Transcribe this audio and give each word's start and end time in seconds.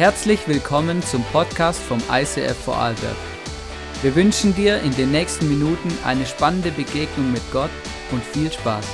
Herzlich 0.00 0.48
willkommen 0.48 1.02
zum 1.02 1.22
Podcast 1.24 1.78
vom 1.78 1.98
ICF 2.10 2.56
Vorarlberg. 2.64 3.16
Wir 4.00 4.16
wünschen 4.16 4.54
dir 4.54 4.80
in 4.80 4.92
den 4.96 5.10
nächsten 5.10 5.46
Minuten 5.46 5.90
eine 6.06 6.24
spannende 6.24 6.70
Begegnung 6.70 7.30
mit 7.30 7.42
Gott 7.52 7.68
und 8.10 8.24
viel 8.24 8.50
Spaß. 8.50 8.88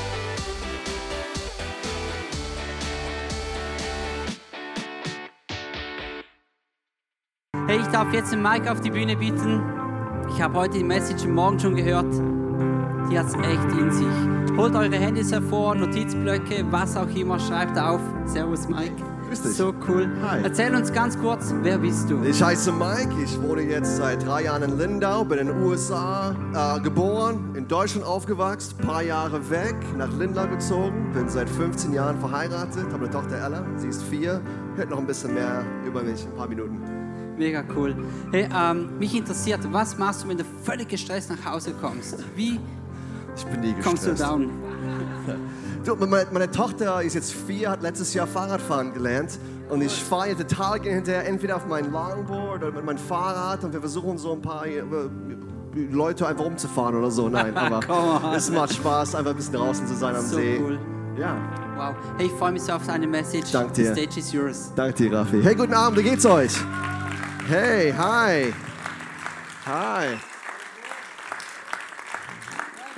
Hey, 7.68 7.78
ich 7.78 7.86
darf 7.92 8.12
jetzt 8.12 8.32
den 8.32 8.42
Mike 8.42 8.68
auf 8.68 8.80
die 8.80 8.90
Bühne 8.90 9.14
bieten. 9.14 9.62
Ich 10.34 10.42
habe 10.42 10.58
heute 10.58 10.78
die 10.78 10.84
Message 10.84 11.24
Morgen 11.24 11.60
schon 11.60 11.76
gehört. 11.76 12.12
Die 13.12 13.16
hat 13.16 13.26
es 13.26 13.34
echt 13.34 13.78
in 13.78 13.92
sich. 13.92 14.56
Holt 14.56 14.74
eure 14.74 14.96
Handys 14.96 15.30
hervor, 15.30 15.76
Notizblöcke, 15.76 16.66
was 16.72 16.96
auch 16.96 17.14
immer, 17.14 17.38
schreibt 17.38 17.78
auf. 17.78 18.00
Servus, 18.24 18.66
Mike. 18.66 19.15
Grüß 19.28 19.42
dich. 19.42 19.56
So 19.56 19.74
cool. 19.88 20.08
Hi. 20.22 20.40
Erzähl 20.44 20.74
uns 20.74 20.92
ganz 20.92 21.18
kurz, 21.18 21.52
wer 21.62 21.78
bist 21.78 22.08
du? 22.10 22.22
Ich 22.22 22.42
heiße 22.42 22.70
Mike, 22.72 23.10
ich 23.24 23.40
wurde 23.42 23.62
jetzt 23.62 23.96
seit 23.96 24.24
drei 24.24 24.44
Jahren 24.44 24.62
in 24.62 24.78
Lindau, 24.78 25.24
bin 25.24 25.38
in 25.38 25.48
den 25.48 25.62
USA 25.62 26.34
äh, 26.54 26.80
geboren, 26.80 27.54
in 27.56 27.66
Deutschland 27.66 28.06
aufgewachsen, 28.06 28.76
paar 28.78 29.02
Jahre 29.02 29.50
weg, 29.50 29.74
nach 29.96 30.12
Lindau 30.16 30.46
gezogen, 30.46 31.10
bin 31.12 31.28
seit 31.28 31.48
15 31.50 31.92
Jahren 31.92 32.18
verheiratet, 32.20 32.86
habe 32.92 33.04
eine 33.06 33.10
Tochter 33.10 33.36
Ella, 33.38 33.64
sie 33.76 33.88
ist 33.88 34.02
vier, 34.04 34.40
hört 34.76 34.90
noch 34.90 34.98
ein 34.98 35.06
bisschen 35.06 35.34
mehr 35.34 35.64
über 35.84 36.02
mich, 36.02 36.24
ein 36.24 36.36
paar 36.36 36.48
Minuten. 36.48 36.78
Mega 37.36 37.64
cool. 37.76 37.94
Hey, 38.30 38.48
ähm, 38.56 38.96
mich 38.98 39.14
interessiert, 39.14 39.60
was 39.72 39.98
machst 39.98 40.22
du, 40.24 40.28
wenn 40.28 40.38
du 40.38 40.44
völlig 40.62 40.88
gestresst 40.88 41.30
nach 41.30 41.52
Hause 41.52 41.74
kommst? 41.80 42.24
Wie 42.36 42.60
Ich 43.36 43.44
bin 43.46 43.60
nie 43.60 43.74
kommst 43.82 44.06
du 44.06 44.10
gestresst. 44.10 44.22
down? 44.22 44.50
Meine, 45.94 46.26
meine 46.32 46.50
Tochter 46.50 47.02
ist 47.02 47.14
jetzt 47.14 47.32
vier, 47.32 47.70
hat 47.70 47.82
letztes 47.82 48.12
Jahr 48.14 48.26
Fahrradfahren 48.26 48.92
gelernt 48.92 49.38
und 49.68 49.82
ich 49.82 49.92
fahre 50.02 50.34
total 50.36 50.80
gerne 50.80 50.96
hinterher, 50.96 51.26
entweder 51.26 51.56
auf 51.56 51.66
mein 51.66 51.90
Longboard 51.92 52.62
oder 52.62 52.72
mit 52.72 52.84
meinem 52.84 52.98
Fahrrad 52.98 53.62
und 53.64 53.72
wir 53.72 53.80
versuchen 53.80 54.18
so 54.18 54.32
ein 54.32 54.42
paar 54.42 54.66
äh, 54.66 54.82
Leute 55.90 56.26
einfach 56.26 56.44
umzufahren 56.44 56.96
oder 56.96 57.10
so. 57.10 57.28
Nein, 57.28 57.56
aber 57.56 57.80
es 58.34 58.50
macht 58.50 58.74
Spaß, 58.74 59.14
einfach 59.14 59.30
ein 59.30 59.36
bisschen 59.36 59.54
draußen 59.54 59.86
zu 59.86 59.94
sein 59.94 60.16
am 60.16 60.22
So 60.24 60.36
See. 60.36 60.60
cool. 60.60 60.78
Ja, 61.18 61.36
Wow. 61.76 61.94
Hey, 62.16 62.26
ich 62.26 62.32
freue 62.32 62.52
mich 62.52 62.62
so 62.62 62.72
auf 62.72 62.86
deine 62.86 63.06
Message. 63.06 63.52
Dank 63.52 63.74
dir. 63.74 63.94
The 63.94 64.00
stage 64.02 64.18
is 64.18 64.32
yours. 64.32 64.72
danke 64.74 64.94
dir, 64.94 65.12
Raffi. 65.12 65.42
Hey, 65.42 65.54
guten 65.54 65.74
Abend, 65.74 65.98
wie 65.98 66.02
geht's 66.04 66.24
euch? 66.24 66.52
Hey, 67.48 67.92
hi. 67.92 68.52
Hi. 69.66 70.16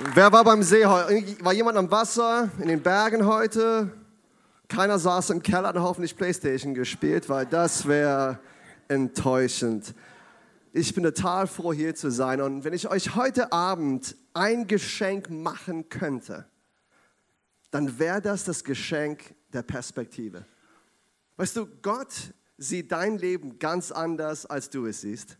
Wer 0.01 0.31
war 0.31 0.45
beim 0.45 0.63
See 0.63 0.85
heute? 0.85 1.43
War 1.43 1.51
jemand 1.51 1.77
am 1.77 1.91
Wasser, 1.91 2.49
in 2.59 2.69
den 2.69 2.81
Bergen 2.81 3.25
heute? 3.25 3.91
Keiner 4.69 4.97
saß 4.97 5.31
im 5.31 5.43
Keller 5.43 5.71
und 5.71 5.75
hat 5.75 5.83
hoffentlich 5.83 6.15
Playstation 6.15 6.73
gespielt, 6.73 7.27
weil 7.27 7.45
das 7.45 7.85
wäre 7.85 8.39
enttäuschend. 8.87 9.93
Ich 10.71 10.95
bin 10.95 11.03
total 11.03 11.47
froh, 11.47 11.73
hier 11.73 11.95
zu 11.95 12.11
sein. 12.11 12.39
Und 12.39 12.63
wenn 12.63 12.71
ich 12.71 12.89
euch 12.89 13.15
heute 13.15 13.51
Abend 13.51 14.15
ein 14.33 14.67
Geschenk 14.67 15.29
machen 15.29 15.89
könnte, 15.89 16.45
dann 17.69 17.99
wäre 17.99 18.21
das 18.21 18.45
das 18.45 18.63
Geschenk 18.63 19.35
der 19.51 19.63
Perspektive. 19.63 20.45
Weißt 21.35 21.57
du, 21.57 21.67
Gott 21.81 22.13
sieht 22.57 22.93
dein 22.93 23.17
Leben 23.17 23.59
ganz 23.59 23.91
anders, 23.91 24.45
als 24.45 24.69
du 24.69 24.85
es 24.85 25.01
siehst. 25.01 25.37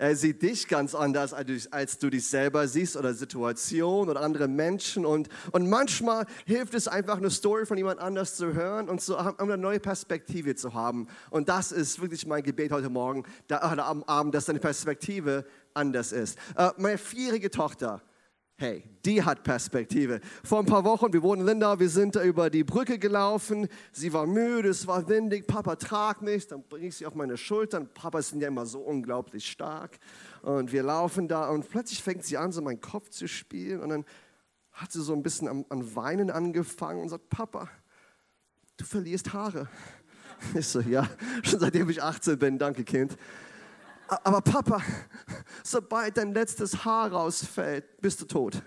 Er 0.00 0.16
sieht 0.16 0.40
dich 0.40 0.66
ganz 0.66 0.94
anders, 0.94 1.34
als 1.34 1.98
du, 1.98 2.08
dich 2.08 2.26
selber 2.26 2.66
siehst 2.66 2.96
oder 2.96 3.12
Situationen 3.12 4.08
oder 4.08 4.22
andere 4.22 4.48
Menschen. 4.48 5.04
Und, 5.04 5.28
und 5.52 5.68
manchmal 5.68 6.24
hilft 6.46 6.72
es 6.72 6.88
einfach, 6.88 7.18
eine 7.18 7.28
Story 7.28 7.66
von 7.66 7.76
jemand 7.76 8.00
anders 8.00 8.34
zu 8.34 8.54
hören 8.54 8.88
und 8.88 9.02
zu, 9.02 9.18
um 9.18 9.34
eine 9.38 9.58
neue 9.58 9.78
Perspektive 9.78 10.54
zu 10.54 10.72
haben. 10.72 11.06
Und 11.28 11.50
das 11.50 11.70
ist 11.70 12.00
wirklich 12.00 12.26
mein 12.26 12.42
Gebet 12.42 12.72
heute 12.72 12.88
Morgen, 12.88 13.24
da, 13.46 13.70
oder 13.70 13.84
am 13.84 14.02
Abend, 14.04 14.34
dass 14.34 14.46
deine 14.46 14.58
Perspektive 14.58 15.44
anders 15.74 16.12
ist. 16.12 16.38
Äh, 16.56 16.70
meine 16.78 16.96
vierjährige 16.96 17.50
Tochter, 17.50 18.00
Hey, 18.60 18.84
die 19.06 19.22
hat 19.22 19.42
Perspektive. 19.42 20.20
Vor 20.44 20.58
ein 20.58 20.66
paar 20.66 20.84
Wochen, 20.84 21.10
wir 21.14 21.22
wohnen 21.22 21.40
in 21.40 21.46
Lindau, 21.46 21.78
wir 21.78 21.88
sind 21.88 22.14
da 22.14 22.22
über 22.22 22.50
die 22.50 22.62
Brücke 22.62 22.98
gelaufen. 22.98 23.66
Sie 23.90 24.12
war 24.12 24.26
müde, 24.26 24.68
es 24.68 24.86
war 24.86 25.08
windig. 25.08 25.46
Papa 25.46 25.76
trag 25.76 26.20
mich, 26.20 26.46
dann 26.46 26.62
bringe 26.64 26.88
ich 26.88 26.96
sie 26.96 27.06
auf 27.06 27.14
meine 27.14 27.38
Schultern. 27.38 27.88
Papas 27.94 28.28
sind 28.28 28.42
ja 28.42 28.48
immer 28.48 28.66
so 28.66 28.80
unglaublich 28.80 29.50
stark. 29.50 29.98
Und 30.42 30.72
wir 30.72 30.82
laufen 30.82 31.26
da 31.26 31.48
und 31.48 31.70
plötzlich 31.70 32.02
fängt 32.02 32.22
sie 32.22 32.36
an, 32.36 32.52
so 32.52 32.60
meinen 32.60 32.82
Kopf 32.82 33.08
zu 33.08 33.28
spielen. 33.28 33.80
Und 33.80 33.88
dann 33.88 34.04
hat 34.72 34.92
sie 34.92 35.00
so 35.00 35.14
ein 35.14 35.22
bisschen 35.22 35.48
an, 35.48 35.64
an 35.70 35.96
Weinen 35.96 36.30
angefangen 36.30 37.00
und 37.00 37.08
sagt: 37.08 37.30
Papa, 37.30 37.66
du 38.76 38.84
verlierst 38.84 39.32
Haare. 39.32 39.68
Ich 40.54 40.66
so: 40.66 40.80
Ja, 40.80 41.08
schon 41.42 41.60
seitdem 41.60 41.88
ich 41.88 42.02
18 42.02 42.38
bin, 42.38 42.58
danke, 42.58 42.84
Kind. 42.84 43.16
Aber 44.24 44.40
Papa, 44.40 44.82
sobald 45.62 46.16
dein 46.16 46.34
letztes 46.34 46.84
Haar 46.84 47.12
rausfällt, 47.12 48.00
bist 48.00 48.20
du 48.20 48.24
tot. 48.26 48.62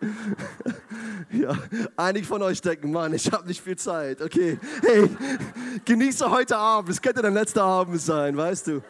Ja, 1.30 1.58
einige 1.96 2.24
von 2.24 2.40
euch 2.40 2.60
denken, 2.62 2.92
Mann, 2.92 3.12
ich 3.12 3.30
habe 3.32 3.46
nicht 3.46 3.60
viel 3.60 3.76
Zeit. 3.76 4.22
Okay, 4.22 4.58
hey, 4.80 5.10
genieße 5.84 6.30
heute 6.30 6.56
Abend. 6.56 6.90
Es 6.90 7.02
könnte 7.02 7.20
dein 7.20 7.34
letzter 7.34 7.64
Abend 7.64 8.00
sein, 8.00 8.36
weißt 8.36 8.68
du. 8.68 8.82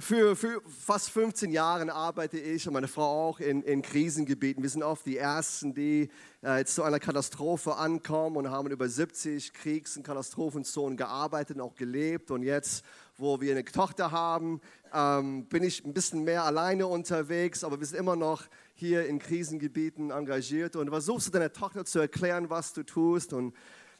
Für, 0.00 0.36
für 0.36 0.62
fast 0.66 1.10
15 1.10 1.50
Jahre 1.50 1.92
arbeite 1.92 2.38
ich 2.38 2.68
und 2.68 2.74
meine 2.74 2.86
Frau 2.86 3.28
auch 3.28 3.40
in, 3.40 3.62
in 3.62 3.82
Krisengebieten. 3.82 4.62
Wir 4.62 4.70
sind 4.70 4.84
oft 4.84 5.04
die 5.04 5.16
Ersten, 5.16 5.74
die 5.74 6.08
äh, 6.40 6.64
zu 6.64 6.84
einer 6.84 7.00
Katastrophe 7.00 7.74
ankommen 7.74 8.36
und 8.36 8.48
haben 8.48 8.70
über 8.70 8.88
70 8.88 9.52
Kriegs- 9.54 9.96
und 9.96 10.04
Katastrophenzonen 10.04 10.96
gearbeitet 10.96 11.56
und 11.56 11.62
auch 11.62 11.74
gelebt. 11.74 12.30
Und 12.30 12.44
jetzt, 12.44 12.84
wo 13.18 13.40
wir 13.40 13.52
eine 13.52 13.64
Tochter 13.64 14.12
haben, 14.12 14.60
ähm, 14.94 15.44
bin 15.46 15.64
ich 15.64 15.84
ein 15.84 15.92
bisschen 15.92 16.24
mehr 16.24 16.44
alleine 16.44 16.86
unterwegs, 16.86 17.64
aber 17.64 17.78
wir 17.78 17.86
sind 17.86 17.98
immer 17.98 18.16
noch 18.16 18.44
hier 18.74 19.06
in 19.06 19.18
Krisengebieten 19.18 20.10
engagiert. 20.10 20.76
Und 20.76 20.88
versuchst 20.88 21.26
du 21.26 21.30
deiner 21.32 21.52
Tochter 21.52 21.84
zu 21.84 21.98
erklären, 21.98 22.48
was 22.48 22.72
du 22.72 22.84
tust. 22.84 23.32
Und 23.32 23.54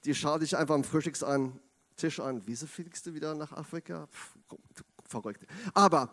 die 0.05 0.15
schaut 0.15 0.43
dich 0.43 0.57
einfach 0.57 0.77
am 0.77 0.85
Frühstücks 0.85 1.23
an, 1.23 1.59
Tisch 1.97 2.21
an. 2.21 2.43
Wieso 2.47 2.67
fliegst 2.67 3.05
du 3.07 3.15
wieder 3.15 3.35
nach 3.35 3.53
Afrika? 3.53 4.07
Pff, 4.07 4.37
verrückt. 5.05 5.45
Aber 5.75 6.13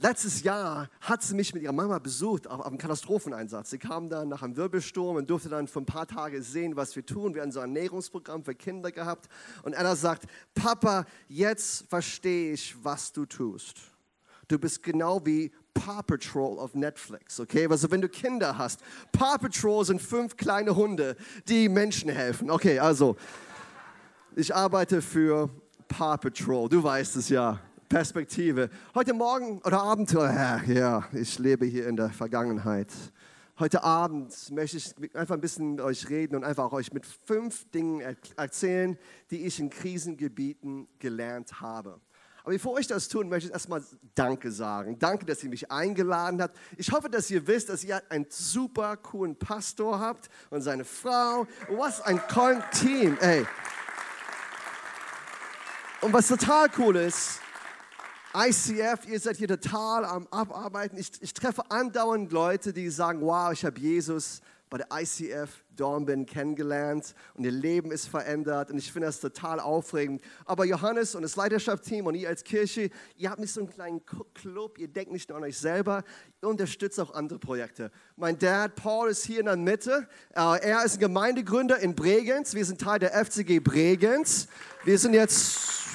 letztes 0.00 0.42
Jahr 0.42 0.88
hat 1.00 1.22
sie 1.22 1.34
mich 1.34 1.54
mit 1.54 1.62
ihrer 1.62 1.72
Mama 1.72 1.98
besucht 1.98 2.46
auf, 2.46 2.64
einem 2.64 2.78
Katastropheneinsatz. 2.78 3.70
Sie 3.70 3.78
kam 3.78 4.08
dann 4.08 4.28
nach 4.28 4.42
einem 4.42 4.56
Wirbelsturm 4.56 5.16
und 5.16 5.30
durfte 5.30 5.48
dann 5.48 5.68
für 5.68 5.80
ein 5.80 5.86
paar 5.86 6.06
Tage 6.06 6.42
sehen, 6.42 6.76
was 6.76 6.94
wir 6.96 7.04
tun. 7.04 7.34
Wir 7.34 7.42
haben 7.42 7.52
so 7.52 7.60
ein 7.60 7.74
Ernährungsprogramm 7.74 8.44
für 8.44 8.54
Kinder 8.54 8.92
gehabt. 8.92 9.28
Und 9.62 9.74
Anna 9.74 9.96
sagt, 9.96 10.24
Papa, 10.54 11.04
jetzt 11.28 11.86
verstehe 11.88 12.52
ich, 12.52 12.76
was 12.82 13.12
du 13.12 13.26
tust. 13.26 13.76
Du 14.48 14.58
bist 14.58 14.82
genau 14.82 15.24
wie 15.24 15.52
Paw 15.74 16.02
Patrol 16.02 16.58
auf 16.58 16.74
Netflix, 16.74 17.40
okay? 17.40 17.66
Also 17.68 17.90
wenn 17.90 18.00
du 18.00 18.08
Kinder 18.08 18.56
hast, 18.56 18.80
Paw 19.12 19.36
Patrol 19.38 19.84
sind 19.84 20.00
fünf 20.00 20.36
kleine 20.36 20.74
Hunde, 20.76 21.16
die 21.48 21.68
Menschen 21.68 22.10
helfen. 22.10 22.50
Okay, 22.50 22.78
also 22.78 23.16
ich 24.36 24.54
arbeite 24.54 25.02
für 25.02 25.50
Paw 25.88 26.16
Patrol, 26.16 26.68
du 26.68 26.82
weißt 26.82 27.16
es 27.16 27.28
ja. 27.28 27.60
Perspektive. 27.88 28.68
Heute 28.94 29.14
Morgen 29.14 29.60
oder 29.62 29.80
Abend, 29.80 30.10
ja, 30.12 30.62
ja, 30.64 31.04
ich 31.12 31.38
lebe 31.38 31.66
hier 31.66 31.86
in 31.86 31.96
der 31.96 32.10
Vergangenheit. 32.10 32.92
Heute 33.58 33.84
Abend 33.84 34.50
möchte 34.50 34.76
ich 34.76 35.16
einfach 35.16 35.34
ein 35.34 35.40
bisschen 35.40 35.72
mit 35.72 35.80
euch 35.80 36.08
reden 36.08 36.36
und 36.36 36.44
einfach 36.44 36.72
euch 36.72 36.92
mit 36.92 37.06
fünf 37.06 37.70
Dingen 37.70 38.00
er 38.00 38.16
erzählen, 38.36 38.98
die 39.30 39.46
ich 39.46 39.60
in 39.60 39.70
Krisengebieten 39.70 40.88
gelernt 40.98 41.60
habe. 41.60 42.00
Aber 42.42 42.52
bevor 42.52 42.78
ich 42.78 42.86
das 42.86 43.08
tun, 43.08 43.28
möchte 43.28 43.48
ich 43.48 43.52
erstmal 43.52 43.82
Danke 44.14 44.50
sagen. 44.50 44.98
Danke, 44.98 45.24
dass 45.24 45.42
ihr 45.42 45.50
mich 45.50 45.70
eingeladen 45.70 46.42
habt. 46.42 46.56
Ich 46.76 46.92
hoffe, 46.92 47.08
dass 47.08 47.30
ihr 47.30 47.46
wisst, 47.46 47.68
dass 47.68 47.82
ihr 47.84 48.02
einen 48.08 48.26
super 48.28 48.96
coolen 48.96 49.36
Pastor 49.36 50.00
habt 50.00 50.28
und 50.50 50.60
seine 50.62 50.84
Frau. 50.84 51.46
Was 51.68 52.00
ein 52.02 52.20
cooles 52.28 52.62
Team, 52.72 53.16
ey. 53.20 53.46
Und 56.02 56.12
was 56.12 56.28
total 56.28 56.68
cool 56.78 56.96
ist, 56.96 57.40
ICF, 58.38 59.08
ihr 59.08 59.18
seid 59.18 59.38
hier 59.38 59.48
total 59.48 60.04
am 60.04 60.26
Abarbeiten. 60.26 60.98
Ich, 60.98 61.10
ich 61.22 61.32
treffe 61.32 61.70
andauernd 61.70 62.30
Leute, 62.32 62.74
die 62.74 62.90
sagen, 62.90 63.22
wow, 63.22 63.50
ich 63.50 63.64
habe 63.64 63.80
Jesus 63.80 64.42
bei 64.68 64.76
der 64.76 64.88
ICF 64.92 65.48
Dornbirn 65.74 66.26
kennengelernt 66.26 67.14
und 67.34 67.44
ihr 67.44 67.50
Leben 67.50 67.92
ist 67.92 68.08
verändert 68.08 68.70
und 68.70 68.76
ich 68.76 68.92
finde 68.92 69.06
das 69.06 69.20
total 69.20 69.58
aufregend. 69.58 70.20
Aber 70.44 70.66
Johannes 70.66 71.14
und 71.14 71.22
das 71.22 71.36
Leiterschafteam 71.36 72.06
und 72.06 72.14
ihr 72.14 72.28
als 72.28 72.44
Kirche, 72.44 72.90
ihr 73.16 73.30
habt 73.30 73.40
nicht 73.40 73.52
so 73.52 73.60
einen 73.60 73.70
kleinen 73.70 74.02
Club, 74.34 74.78
ihr 74.78 74.88
denkt 74.88 75.12
nicht 75.12 75.30
nur 75.30 75.38
an 75.38 75.44
euch 75.44 75.56
selber, 75.56 76.02
ihr 76.42 76.48
unterstützt 76.48 77.00
auch 77.00 77.14
andere 77.14 77.38
Projekte. 77.38 77.90
Mein 78.16 78.38
Dad 78.38 78.74
Paul 78.74 79.08
ist 79.08 79.24
hier 79.24 79.40
in 79.40 79.46
der 79.46 79.56
Mitte. 79.56 80.08
Äh, 80.34 80.60
Er 80.60 80.84
ist 80.84 80.94
ein 80.94 81.00
Gemeindegründer 81.00 81.78
in 81.78 81.94
Bregenz. 81.94 82.54
Wir 82.54 82.66
sind 82.66 82.82
Teil 82.82 82.98
der 82.98 83.12
FCG 83.12 83.60
Bregenz. 83.60 84.48
Wir 84.84 84.98
sind 84.98 85.14
jetzt 85.14 85.86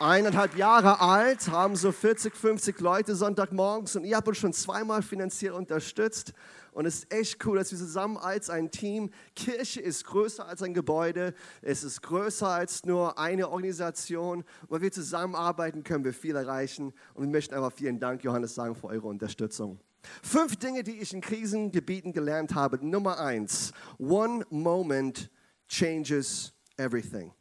eineinhalb 0.00 0.56
Jahre 0.56 1.00
alt, 1.00 1.48
haben 1.48 1.76
so 1.76 1.92
40, 1.92 2.34
50 2.34 2.80
Leute 2.80 3.14
Sonntagmorgens 3.14 3.96
und 3.96 4.04
ihr 4.04 4.16
habt 4.16 4.26
uns 4.28 4.38
schon 4.38 4.52
zweimal 4.52 5.02
finanziell 5.02 5.52
unterstützt. 5.52 6.32
Und 6.72 6.86
es 6.86 7.00
ist 7.00 7.12
echt 7.12 7.44
cool, 7.44 7.58
dass 7.58 7.70
wir 7.72 7.78
zusammen 7.78 8.16
als 8.16 8.48
ein 8.48 8.70
Team, 8.70 9.10
Kirche 9.34 9.80
ist 9.80 10.04
größer 10.04 10.46
als 10.46 10.62
ein 10.62 10.72
Gebäude, 10.72 11.34
es 11.62 11.84
ist 11.84 12.00
größer 12.02 12.48
als 12.48 12.84
nur 12.84 13.18
eine 13.18 13.50
Organisation. 13.50 14.44
Und 14.68 14.80
wir 14.80 14.92
zusammenarbeiten, 14.92 15.82
können 15.82 16.04
wir 16.04 16.14
viel 16.14 16.36
erreichen. 16.36 16.94
Und 17.14 17.24
wir 17.24 17.30
möchten 17.30 17.54
einfach 17.54 17.72
vielen 17.72 17.98
Dank, 17.98 18.24
Johannes, 18.24 18.54
sagen 18.54 18.76
für 18.76 18.86
eure 18.86 19.08
Unterstützung. 19.08 19.80
Fünf 20.22 20.56
Dinge, 20.56 20.82
die 20.82 21.00
ich 21.00 21.12
in 21.12 21.20
Krisengebieten 21.20 22.12
gelernt 22.12 22.54
habe. 22.54 22.78
Nummer 22.84 23.18
eins, 23.18 23.72
one 23.98 24.46
moment 24.48 25.28
changes 25.68 26.54
everything. 26.78 27.32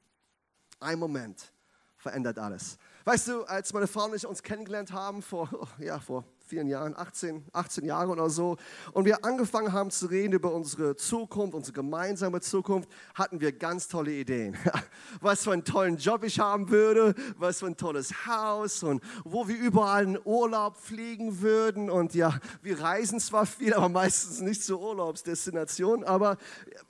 Ein 0.79 0.99
Moment 0.99 1.53
verändert 1.99 2.39
alles. 2.39 2.77
Weißt 3.03 3.27
du, 3.27 3.43
als 3.43 3.73
meine 3.73 3.87
Frau 3.87 4.05
und 4.05 4.15
ich 4.15 4.25
uns 4.25 4.41
kennengelernt 4.41 4.91
haben, 4.91 5.21
vor, 5.21 5.49
ja, 5.79 5.99
vor 5.99 6.23
vielen 6.45 6.67
Jahren, 6.67 6.95
18, 6.95 7.45
18 7.53 7.85
Jahre 7.85 8.11
oder 8.11 8.29
so, 8.29 8.57
und 8.93 9.05
wir 9.05 9.23
angefangen 9.23 9.71
haben 9.71 9.91
zu 9.91 10.07
reden 10.07 10.33
über 10.33 10.51
unsere 10.51 10.95
Zukunft, 10.95 11.53
unsere 11.53 11.73
gemeinsame 11.73 12.41
Zukunft, 12.41 12.89
hatten 13.13 13.39
wir 13.39 13.51
ganz 13.51 13.87
tolle 13.87 14.11
Ideen. 14.11 14.57
Was 15.21 15.43
für 15.43 15.51
einen 15.51 15.63
tollen 15.63 15.97
Job 15.97 16.23
ich 16.23 16.39
haben 16.39 16.69
würde, 16.69 17.13
was 17.37 17.59
für 17.59 17.67
ein 17.67 17.77
tolles 17.77 18.25
Haus 18.25 18.83
und 18.83 19.03
wo 19.23 19.47
wir 19.47 19.57
überall 19.57 20.03
in 20.03 20.19
Urlaub 20.23 20.77
fliegen 20.77 21.41
würden. 21.41 21.89
Und 21.89 22.13
ja, 22.13 22.39
wir 22.61 22.79
reisen 22.79 23.19
zwar 23.19 23.45
viel, 23.45 23.73
aber 23.73 23.89
meistens 23.89 24.39
nicht 24.39 24.63
zur 24.63 24.79
Urlaubsdestination, 24.81 26.03
aber 26.03 26.37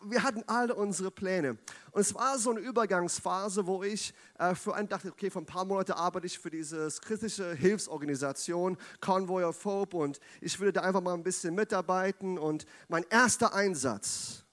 wir 0.04 0.24
hatten 0.24 0.44
alle 0.48 0.76
unsere 0.76 1.12
Pläne. 1.12 1.58
Und 1.92 2.02
es 2.02 2.14
war 2.14 2.38
so 2.38 2.52
eine 2.52 2.60
Übergangsphase, 2.60 3.66
wo 3.66 3.84
ich 3.84 4.14
äh, 4.40 4.56
für 4.56 4.74
einen 4.74 4.88
dachte, 4.88 5.12
okay, 5.12 5.30
vor 5.30 5.42
ein 5.42 5.46
paar 5.46 5.66
Monaten 5.66 5.92
arbeite 5.92 6.26
ich 6.26 6.40
für 6.40 6.50
diese 6.50 6.90
christliche 7.02 7.54
Hilfsorganisation 7.54 8.78
Convoy 9.02 9.44
of 9.44 9.64
Hope 9.66 9.98
und 9.98 10.20
ich 10.40 10.60
würde 10.60 10.74
da 10.74 10.82
einfach 10.82 11.02
mal 11.02 11.14
ein 11.14 11.24
bisschen 11.24 11.54
mitarbeiten. 11.54 12.40
Und 12.40 12.66
mein 12.88 13.06
erster 13.10 13.54
Einsatz, 13.54 14.46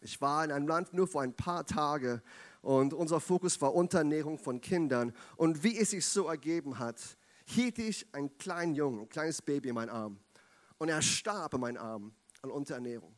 ich 0.00 0.20
war 0.20 0.44
in 0.44 0.52
einem 0.52 0.68
Land 0.68 0.94
nur 0.94 1.08
vor 1.08 1.22
ein 1.22 1.34
paar 1.34 1.66
Tagen 1.66 2.22
und 2.60 2.94
unser 2.94 3.20
Fokus 3.20 3.60
war 3.60 3.74
Unterernährung 3.74 4.38
von 4.38 4.60
Kindern. 4.60 5.12
Und 5.36 5.64
wie 5.64 5.76
es 5.76 5.90
sich 5.90 6.06
so 6.06 6.28
ergeben 6.28 6.78
hat, 6.78 7.00
hielt 7.44 7.78
ich 7.80 8.06
einen 8.14 8.38
kleinen 8.38 8.76
Jungen, 8.76 9.00
ein 9.00 9.08
kleines 9.08 9.42
Baby 9.42 9.70
in 9.70 9.74
meinen 9.74 9.90
Arm. 9.90 10.20
Und 10.78 10.88
er 10.88 11.02
starb 11.02 11.54
in 11.54 11.60
meinen 11.60 11.76
Arm 11.76 12.14
an 12.40 12.52
Unterernährung. 12.52 13.12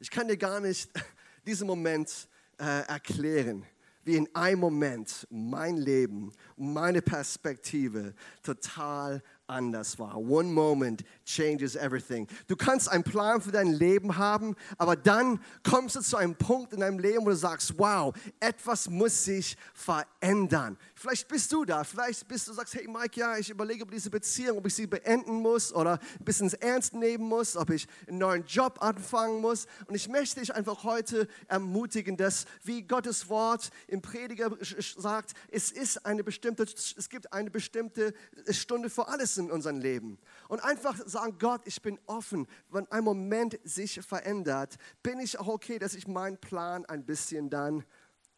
Ich 0.00 0.10
kann 0.10 0.26
dir 0.26 0.36
gar 0.36 0.58
nicht 0.58 0.90
diesen 1.46 1.68
Moment 1.68 2.28
äh, 2.58 2.86
erklären, 2.88 3.64
wie 4.04 4.16
in 4.16 4.28
einem 4.34 4.60
Moment 4.60 5.26
mein 5.30 5.76
Leben, 5.76 6.32
meine 6.56 7.02
Perspektive 7.02 8.14
total 8.42 9.22
anders 9.46 9.98
war. 9.98 10.16
One 10.16 10.48
moment 10.48 11.04
changes 11.34 11.76
everything. 11.76 12.26
Du 12.46 12.56
kannst 12.56 12.88
einen 12.88 13.04
Plan 13.04 13.40
für 13.40 13.52
dein 13.52 13.68
Leben 13.68 14.16
haben, 14.16 14.54
aber 14.78 14.96
dann 14.96 15.40
kommst 15.68 15.96
du 15.96 16.00
zu 16.00 16.16
einem 16.16 16.34
Punkt 16.34 16.72
in 16.72 16.80
deinem 16.80 16.98
Leben, 16.98 17.24
wo 17.24 17.30
du 17.30 17.36
sagst, 17.36 17.78
wow, 17.78 18.14
etwas 18.40 18.88
muss 18.88 19.24
sich 19.24 19.56
verändern. 19.74 20.76
Vielleicht 20.94 21.28
bist 21.28 21.52
du 21.52 21.64
da, 21.64 21.84
vielleicht 21.84 22.28
bist 22.28 22.48
du 22.48 22.52
sagst, 22.52 22.74
hey 22.74 22.86
Mike, 22.86 23.18
ja, 23.18 23.36
ich 23.36 23.50
überlege 23.50 23.82
über 23.82 23.92
diese 23.92 24.10
Beziehung, 24.10 24.58
ob 24.58 24.66
ich 24.66 24.74
sie 24.74 24.86
beenden 24.86 25.40
muss 25.40 25.72
oder 25.72 25.98
ein 26.18 26.24
bisschen 26.24 26.52
ernst 26.60 26.94
nehmen 26.94 27.24
muss, 27.24 27.56
ob 27.56 27.70
ich 27.70 27.86
einen 28.06 28.18
neuen 28.18 28.44
Job 28.44 28.80
anfangen 28.80 29.40
muss. 29.40 29.66
Und 29.86 29.94
ich 29.94 30.08
möchte 30.08 30.40
dich 30.40 30.54
einfach 30.54 30.84
heute 30.84 31.26
ermutigen, 31.48 32.16
dass 32.16 32.44
wie 32.62 32.82
Gottes 32.82 33.28
Wort 33.28 33.70
im 33.88 34.02
Prediger 34.02 34.56
sagt, 34.96 35.32
es 35.50 35.70
ist 35.70 36.04
eine 36.06 36.22
bestimmte, 36.22 36.64
es 36.64 37.08
gibt 37.08 37.32
eine 37.32 37.50
bestimmte 37.50 38.14
Stunde 38.50 38.90
für 38.90 39.08
alles 39.08 39.38
in 39.38 39.50
unserem 39.50 39.78
Leben. 39.78 40.18
Und 40.52 40.62
einfach 40.62 40.98
sagen, 41.06 41.38
Gott, 41.38 41.62
ich 41.64 41.80
bin 41.80 41.98
offen. 42.04 42.46
Wenn 42.68 42.86
ein 42.92 43.04
Moment 43.04 43.58
sich 43.64 44.02
verändert, 44.02 44.76
bin 45.02 45.18
ich 45.18 45.38
auch 45.38 45.46
okay, 45.46 45.78
dass 45.78 45.94
ich 45.94 46.06
meinen 46.06 46.36
Plan 46.36 46.84
ein 46.84 47.06
bisschen 47.06 47.48
dann 47.48 47.86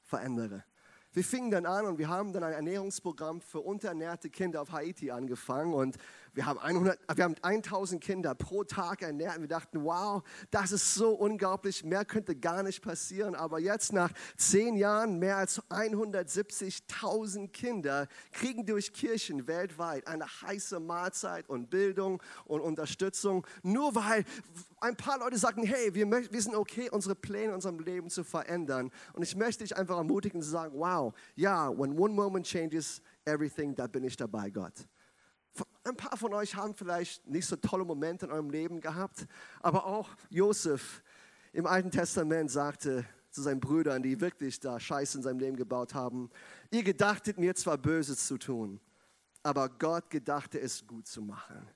verändere. 0.00 0.62
Wir 1.14 1.22
fingen 1.22 1.52
dann 1.52 1.64
an 1.64 1.87
und 1.87 1.99
wir 1.99 2.08
haben 2.08 2.32
dann 2.32 2.43
ein 2.43 2.52
Ernährungsprogramm 2.52 3.40
für 3.40 3.61
unterernährte 3.61 4.31
Kinder 4.31 4.61
auf 4.61 4.72
Haiti 4.72 5.12
angefangen 5.12 5.72
und 5.72 5.96
wir 6.34 6.46
haben, 6.46 6.58
100, 6.58 6.99
wir 7.14 7.25
haben 7.25 7.37
1000 7.40 8.02
Kinder 8.02 8.34
pro 8.34 8.64
Tag 8.64 9.02
ernährt 9.02 9.37
und 9.37 9.43
wir 9.43 9.49
dachten, 9.49 9.84
wow, 9.84 10.25
das 10.50 10.72
ist 10.72 10.94
so 10.94 11.11
unglaublich, 11.11 11.84
mehr 11.84 12.05
könnte 12.05 12.34
gar 12.34 12.64
nicht 12.64 12.82
passieren. 12.82 13.37
Aber 13.37 13.61
jetzt 13.61 13.93
nach 13.93 14.11
zehn 14.37 14.76
Jahren, 14.76 15.20
mehr 15.20 15.37
als 15.37 15.62
170.000 15.70 17.52
Kinder 17.52 18.08
kriegen 18.32 18.66
durch 18.66 18.93
Kirchen 18.93 19.46
weltweit 19.46 20.08
eine 20.08 20.26
heiße 20.26 20.81
Mahlzeit 20.81 21.49
und 21.49 21.70
Bildung 21.70 22.20
und 22.46 22.61
Unterstützung, 22.61 23.46
nur 23.62 23.94
weil 23.94 24.25
ein 24.84 24.96
paar 24.96 25.19
Leute 25.19 25.38
sagten, 25.38 25.62
hey, 25.62 25.94
wir, 25.94 26.10
wir 26.10 26.42
sind 26.42 26.54
okay, 26.54 26.90
unsere 26.90 27.14
Pläne 27.14 27.48
in 27.48 27.54
unserem 27.54 27.78
Leben 27.78 28.10
zu 28.10 28.22
verändern. 28.22 28.90
Und 29.14 29.22
ich 29.22 29.34
möchte 29.34 29.64
dich 29.64 29.76
einfach 29.76 29.96
ermutigen 29.96 30.42
zu 30.42 30.48
sagen, 30.48 30.78
wow, 30.78 31.14
ja, 31.34 31.70
when 31.70 31.98
one 31.98 32.12
moment 32.12 32.46
changes 32.46 33.00
everything, 33.25 33.75
da 33.75 33.86
bin 33.86 34.04
ich 34.04 34.16
dabei, 34.16 34.50
Gott. 34.50 34.86
Ein 35.84 35.96
paar 35.96 36.16
von 36.16 36.34
euch 36.34 36.54
haben 36.54 36.75
vielleicht 36.75 37.26
nicht 37.26 37.46
so 37.46 37.56
tolle 37.56 37.84
Momente 37.84 38.26
in 38.26 38.32
eurem 38.32 38.50
Leben 38.50 38.81
gehabt, 38.81 39.26
aber 39.60 39.86
auch 39.86 40.10
Josef 40.28 41.02
im 41.52 41.66
Alten 41.66 41.90
Testament 41.90 42.50
sagte 42.50 43.06
zu 43.30 43.40
seinen 43.40 43.60
Brüdern, 43.60 44.02
die 44.02 44.20
wirklich 44.20 44.60
da 44.60 44.78
Scheiße 44.78 45.19
in 45.19 45.22
seinem 45.22 45.38
Leben 45.38 45.56
gebaut 45.56 45.94
haben, 45.94 46.30
ihr 46.70 46.82
gedachtet 46.82 47.38
mir 47.38 47.54
zwar 47.54 47.78
Böses 47.78 48.26
zu 48.26 48.37
tun, 48.37 48.80
aber 49.42 49.69
Gott 49.69 50.10
gedachte 50.10 50.60
es 50.60 50.87
gut 50.87 51.06
zu 51.06 51.22
machen. 51.22 51.69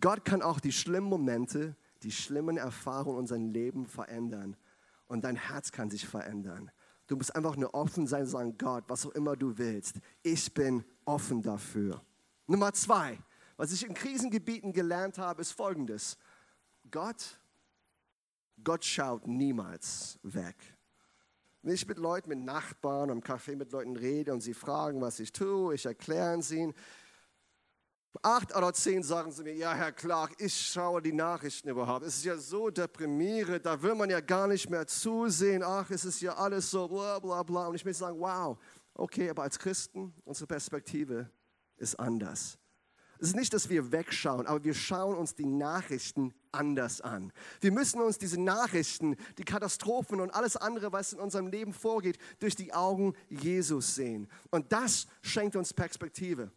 Gott 0.00 0.24
kann 0.24 0.42
auch 0.42 0.60
die 0.60 0.72
schlimmen 0.72 1.08
Momente, 1.08 1.76
die 2.02 2.10
schlimmen 2.10 2.56
Erfahrungen 2.56 3.16
in 3.16 3.20
unserem 3.20 3.48
Leben 3.50 3.86
verändern 3.86 4.56
und 5.06 5.24
dein 5.24 5.36
Herz 5.36 5.72
kann 5.72 5.90
sich 5.90 6.06
verändern. 6.06 6.70
Du 7.06 7.16
musst 7.16 7.34
einfach 7.34 7.56
nur 7.56 7.74
offen 7.74 8.06
sein 8.06 8.22
und 8.22 8.28
sagen, 8.28 8.58
Gott, 8.58 8.84
was 8.88 9.06
auch 9.06 9.10
immer 9.10 9.36
du 9.36 9.58
willst, 9.58 10.00
ich 10.22 10.52
bin 10.54 10.84
offen 11.04 11.42
dafür. 11.42 12.02
Nummer 12.46 12.72
zwei, 12.72 13.18
was 13.56 13.72
ich 13.72 13.86
in 13.86 13.94
Krisengebieten 13.94 14.72
gelernt 14.72 15.18
habe, 15.18 15.42
ist 15.42 15.52
folgendes. 15.52 16.16
Gott, 16.90 17.38
Gott 18.64 18.84
schaut 18.84 19.26
niemals 19.26 20.18
weg. 20.22 20.56
Wenn 21.62 21.74
ich 21.74 21.86
mit 21.86 21.98
Leuten, 21.98 22.30
mit 22.30 22.40
Nachbarn 22.40 23.10
am 23.10 23.20
Café 23.20 23.54
mit 23.54 23.70
Leuten 23.70 23.96
rede 23.96 24.32
und 24.32 24.40
sie 24.40 24.54
fragen, 24.54 25.00
was 25.00 25.20
ich 25.20 25.32
tue, 25.32 25.74
ich 25.74 25.86
erkläre 25.86 26.40
ihnen. 26.50 26.74
Acht 28.20 28.54
oder 28.54 28.74
zehn 28.74 29.02
sagen 29.02 29.32
sie 29.32 29.42
mir, 29.42 29.54
ja, 29.54 29.72
Herr 29.72 29.92
Clark, 29.92 30.34
ich 30.38 30.54
schaue 30.54 31.00
die 31.00 31.12
Nachrichten 31.12 31.70
überhaupt. 31.70 32.04
Es 32.04 32.18
ist 32.18 32.24
ja 32.24 32.36
so 32.36 32.68
deprimierend, 32.68 33.64
da 33.64 33.80
will 33.80 33.94
man 33.94 34.10
ja 34.10 34.20
gar 34.20 34.46
nicht 34.46 34.68
mehr 34.68 34.86
zusehen. 34.86 35.62
Ach, 35.62 35.90
es 35.90 36.04
ist 36.04 36.20
ja 36.20 36.36
alles 36.36 36.70
so 36.70 36.86
bla 36.88 37.18
bla 37.18 37.42
bla. 37.42 37.68
Und 37.68 37.74
ich 37.74 37.84
möchte 37.84 38.00
sagen, 38.00 38.20
wow, 38.20 38.58
okay, 38.94 39.30
aber 39.30 39.42
als 39.42 39.58
Christen, 39.58 40.12
unsere 40.24 40.46
Perspektive 40.46 41.30
ist 41.78 41.98
anders. 41.98 42.58
Es 43.18 43.28
ist 43.28 43.36
nicht, 43.36 43.54
dass 43.54 43.68
wir 43.68 43.92
wegschauen, 43.92 44.46
aber 44.48 44.64
wir 44.64 44.74
schauen 44.74 45.16
uns 45.16 45.34
die 45.34 45.46
Nachrichten 45.46 46.34
anders 46.50 47.00
an. 47.00 47.32
Wir 47.60 47.70
müssen 47.70 48.00
uns 48.00 48.18
diese 48.18 48.40
Nachrichten, 48.40 49.16
die 49.38 49.44
Katastrophen 49.44 50.20
und 50.20 50.34
alles 50.34 50.56
andere, 50.56 50.92
was 50.92 51.12
in 51.12 51.20
unserem 51.20 51.46
Leben 51.46 51.72
vorgeht, 51.72 52.18
durch 52.40 52.56
die 52.56 52.74
Augen 52.74 53.14
Jesus 53.28 53.94
sehen. 53.94 54.28
Und 54.50 54.72
das 54.72 55.06
schenkt 55.22 55.54
uns 55.56 55.72
Perspektive. 55.72 56.50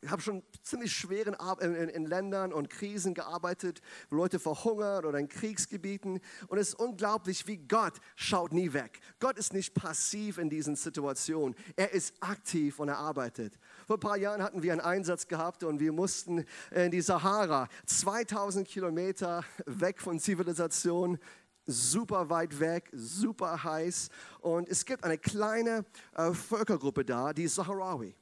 Ich 0.00 0.10
habe 0.10 0.22
schon 0.22 0.42
ziemlich 0.62 0.92
schweren 0.92 1.36
in, 1.60 1.74
in, 1.74 1.88
in, 1.88 2.06
Ländern 2.06 2.52
und 2.52 2.70
Krisen 2.70 3.14
gearbeitet, 3.14 3.80
wo 4.10 4.16
Leute 4.16 4.38
verhungern 4.38 5.04
oder 5.04 5.18
in 5.18 5.28
Kriegsgebieten. 5.28 6.20
Und 6.48 6.58
es 6.58 6.68
ist 6.68 6.74
unglaublich, 6.74 7.46
wie 7.46 7.56
Gott 7.56 7.94
schaut 8.14 8.52
nie 8.52 8.72
weg. 8.72 9.00
Gott 9.18 9.38
ist 9.38 9.52
nicht 9.52 9.74
passiv 9.74 10.38
in 10.38 10.50
diesen 10.50 10.76
Situationen. 10.76 11.56
Er 11.76 11.92
ist 11.92 12.14
aktiv 12.20 12.78
und 12.78 12.88
er 12.88 12.98
arbeitet. 12.98 13.58
Vor 13.86 13.96
ein 13.96 14.00
paar 14.00 14.16
Jahren 14.16 14.42
hatten 14.42 14.62
wir 14.62 14.72
einen 14.72 14.80
Einsatz 14.80 15.26
gehabt 15.26 15.64
und 15.64 15.80
wir 15.80 15.92
mussten 15.92 16.44
in 16.70 16.90
die 16.90 17.00
Sahara, 17.00 17.68
2000 17.86 18.66
Kilometer 18.66 19.44
weg 19.66 20.00
von 20.00 20.18
Zivilisation, 20.18 21.18
super 21.66 22.30
weit 22.30 22.58
weg, 22.60 22.90
super 22.92 23.62
heiß. 23.62 24.08
Und 24.40 24.68
es 24.68 24.84
gibt 24.84 25.04
eine 25.04 25.18
kleine 25.18 25.84
äh, 26.14 26.32
Völkergruppe 26.32 27.04
da, 27.04 27.32
die 27.32 27.48
Sahrawi. 27.48 28.14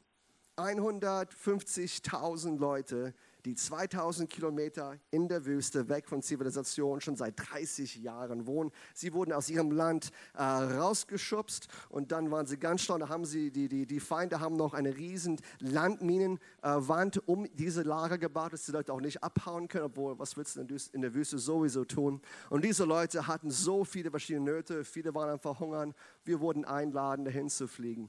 150.000 0.57 2.59
Leute, 2.59 3.15
die 3.45 3.55
2000 3.55 4.31
Kilometer 4.31 4.99
in 5.11 5.29
der 5.29 5.45
Wüste 5.45 5.89
weg 5.89 6.09
von 6.09 6.23
Zivilisation 6.23 7.01
schon 7.01 7.17
seit 7.17 7.35
30 7.37 7.97
Jahren 7.97 8.47
wohnen. 8.47 8.71
Sie 8.95 9.13
wurden 9.13 9.33
aus 9.33 9.51
ihrem 9.51 9.71
Land 9.71 10.13
äh, 10.35 10.43
rausgeschubst 10.43 11.69
und 11.91 12.13
dann 12.13 12.31
waren 12.31 12.47
sie 12.47 12.57
ganz 12.57 12.83
schlau. 12.83 12.99
Da 12.99 13.09
haben 13.09 13.25
sie, 13.25 13.51
die, 13.51 13.69
die, 13.69 13.87
die 13.87 14.01
Feinde 14.01 14.41
haben 14.41 14.57
noch 14.57 14.73
eine 14.73 14.97
riesen 14.97 15.41
Landminenwand 15.59 17.17
äh, 17.17 17.21
um 17.27 17.47
diese 17.55 17.83
Lager 17.83 18.17
gebaut, 18.17 18.53
dass 18.53 18.65
die 18.65 18.73
Leute 18.73 18.93
auch 18.93 19.01
nicht 19.01 19.23
abhauen 19.23 19.69
können, 19.69 19.85
obwohl, 19.85 20.19
was 20.19 20.37
willst 20.37 20.57
du 20.57 20.65
in 20.93 21.03
der 21.03 21.15
Wüste 21.15 21.39
sowieso 21.39 21.85
tun? 21.85 22.23
Und 22.49 22.65
diese 22.65 22.85
Leute 22.85 23.27
hatten 23.27 23.51
so 23.51 23.85
viele 23.85 24.11
verschiedene 24.11 24.45
Nöte, 24.45 24.85
viele 24.85 25.15
waren 25.15 25.31
am 25.31 25.41
Verhungern. 25.41 25.95
Wir 26.25 26.41
wurden 26.41 26.65
einladen, 26.65 27.25
dahin 27.25 27.51
zu 27.51 27.69
fliegen. 27.69 28.09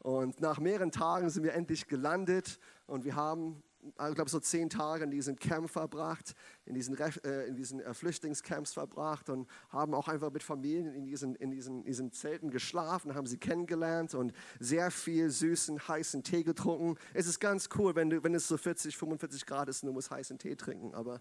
Und 0.00 0.40
nach 0.40 0.58
mehreren 0.58 0.90
Tagen 0.90 1.30
sind 1.30 1.44
wir 1.44 1.54
endlich 1.54 1.86
gelandet 1.86 2.58
und 2.86 3.04
wir 3.04 3.16
haben 3.16 3.62
ich 3.82 4.14
glaube, 4.14 4.30
so 4.30 4.40
zehn 4.40 4.68
Tage 4.68 5.04
in 5.04 5.10
diesem 5.10 5.36
Camp 5.36 5.70
verbracht, 5.70 6.34
in 6.66 6.74
diesen, 6.74 6.98
äh, 6.98 7.46
in 7.46 7.56
diesen 7.56 7.80
äh, 7.80 7.94
Flüchtlingscamps 7.94 8.74
verbracht 8.74 9.30
und 9.30 9.48
haben 9.70 9.94
auch 9.94 10.08
einfach 10.08 10.30
mit 10.30 10.42
Familien 10.42 10.94
in 10.94 11.06
diesen, 11.06 11.34
in 11.36 11.50
diesen, 11.50 11.84
diesen 11.84 12.12
Zelten 12.12 12.50
geschlafen, 12.50 13.14
haben 13.14 13.26
sie 13.26 13.38
kennengelernt 13.38 14.14
und 14.14 14.32
sehr 14.58 14.90
viel 14.90 15.30
süßen, 15.30 15.88
heißen 15.88 16.22
Tee 16.22 16.42
getrunken. 16.42 16.98
Es 17.14 17.26
ist 17.26 17.40
ganz 17.40 17.68
cool, 17.78 17.94
wenn, 17.94 18.10
du, 18.10 18.22
wenn 18.22 18.34
es 18.34 18.48
so 18.48 18.58
40, 18.58 18.96
45 18.96 19.46
Grad 19.46 19.68
ist 19.68 19.82
und 19.82 19.86
du 19.86 19.92
musst 19.94 20.10
heißen 20.10 20.38
Tee 20.38 20.56
trinken, 20.56 20.94
aber 20.94 21.20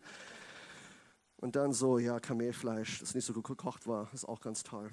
und 1.37 1.55
dann 1.55 1.71
so, 1.71 1.97
ja, 1.97 2.19
Kamelfleisch, 2.19 2.99
das 2.99 3.15
nicht 3.15 3.23
so 3.23 3.31
gut 3.31 3.45
gekocht 3.45 3.87
war, 3.87 4.09
ist 4.13 4.25
auch 4.25 4.41
ganz 4.41 4.63
toll. 4.63 4.89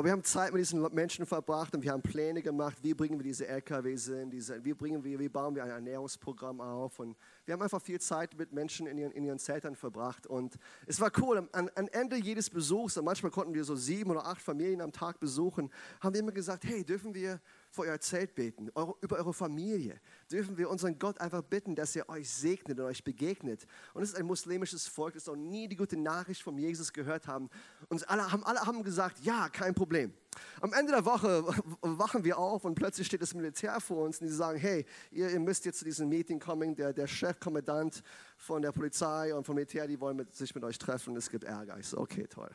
Aber 0.00 0.06
wir 0.06 0.12
haben 0.12 0.24
Zeit 0.24 0.50
mit 0.54 0.60
diesen 0.60 0.80
Menschen 0.94 1.26
verbracht 1.26 1.74
und 1.74 1.82
wir 1.82 1.92
haben 1.92 2.00
Pläne 2.00 2.40
gemacht, 2.40 2.78
wie 2.80 2.94
bringen 2.94 3.18
wir 3.18 3.22
diese 3.22 3.46
LKWs 3.46 4.08
in, 4.08 4.30
diese, 4.30 4.64
wie, 4.64 4.72
bringen 4.72 5.04
wir, 5.04 5.18
wie 5.18 5.28
bauen 5.28 5.54
wir 5.54 5.62
ein 5.62 5.68
Ernährungsprogramm 5.68 6.62
auf. 6.62 7.00
Und 7.00 7.18
wir 7.44 7.52
haben 7.52 7.60
einfach 7.60 7.82
viel 7.82 8.00
Zeit 8.00 8.34
mit 8.34 8.50
Menschen 8.50 8.86
in 8.86 8.96
ihren, 8.96 9.12
in 9.12 9.24
ihren 9.24 9.38
Zeltern 9.38 9.76
verbracht. 9.76 10.26
Und 10.26 10.56
es 10.86 11.02
war 11.02 11.12
cool, 11.18 11.46
am, 11.52 11.68
am 11.74 11.88
Ende 11.92 12.16
jedes 12.16 12.48
Besuchs, 12.48 12.96
und 12.96 13.04
manchmal 13.04 13.30
konnten 13.30 13.52
wir 13.52 13.62
so 13.62 13.76
sieben 13.76 14.10
oder 14.10 14.24
acht 14.24 14.40
Familien 14.40 14.80
am 14.80 14.90
Tag 14.90 15.20
besuchen, 15.20 15.70
haben 16.00 16.14
wir 16.14 16.20
immer 16.20 16.32
gesagt, 16.32 16.64
hey, 16.64 16.82
dürfen 16.82 17.12
wir 17.12 17.38
vor 17.70 17.84
euer 17.84 18.00
Zelt 18.00 18.34
beten, 18.34 18.70
eure, 18.74 18.94
über 19.00 19.16
eure 19.16 19.32
Familie. 19.32 20.00
Dürfen 20.30 20.58
wir 20.58 20.68
unseren 20.68 20.98
Gott 20.98 21.20
einfach 21.20 21.42
bitten, 21.42 21.74
dass 21.74 21.94
er 21.94 22.08
euch 22.08 22.28
segnet 22.28 22.78
und 22.78 22.86
euch 22.86 23.04
begegnet. 23.04 23.66
Und 23.94 24.02
es 24.02 24.10
ist 24.10 24.16
ein 24.16 24.26
muslimisches 24.26 24.86
Volk, 24.88 25.14
das 25.14 25.26
noch 25.26 25.36
nie 25.36 25.68
die 25.68 25.76
gute 25.76 25.96
Nachricht 25.96 26.42
von 26.42 26.58
Jesus 26.58 26.92
gehört 26.92 27.26
haben. 27.26 27.48
Und 27.88 28.08
alle 28.08 28.30
haben, 28.30 28.44
alle 28.44 28.60
haben 28.60 28.82
gesagt, 28.82 29.20
ja, 29.22 29.48
kein 29.48 29.74
Problem. 29.74 30.12
Am 30.60 30.72
Ende 30.72 30.92
der 30.92 31.04
Woche 31.04 31.44
wachen 31.80 32.24
wir 32.24 32.38
auf 32.38 32.64
und 32.64 32.74
plötzlich 32.74 33.06
steht 33.06 33.22
das 33.22 33.34
Militär 33.34 33.80
vor 33.80 34.04
uns 34.04 34.20
und 34.20 34.26
die 34.26 34.32
sagen, 34.32 34.58
hey, 34.58 34.84
ihr, 35.10 35.30
ihr 35.30 35.40
müsst 35.40 35.64
jetzt 35.64 35.78
zu 35.78 35.84
diesem 35.84 36.08
Meeting 36.08 36.38
kommen, 36.38 36.74
der, 36.74 36.92
der 36.92 37.06
Chefkommandant 37.06 38.02
von 38.36 38.62
der 38.62 38.72
Polizei 38.72 39.34
und 39.34 39.44
vom 39.44 39.54
Militär, 39.54 39.86
die 39.86 40.00
wollen 40.00 40.16
mit, 40.16 40.34
sich 40.34 40.54
mit 40.54 40.64
euch 40.64 40.78
treffen, 40.78 41.16
es 41.16 41.30
gibt 41.30 41.44
Ärger. 41.44 41.78
Ich 41.78 41.88
so, 41.88 41.98
okay, 41.98 42.26
toll. 42.26 42.50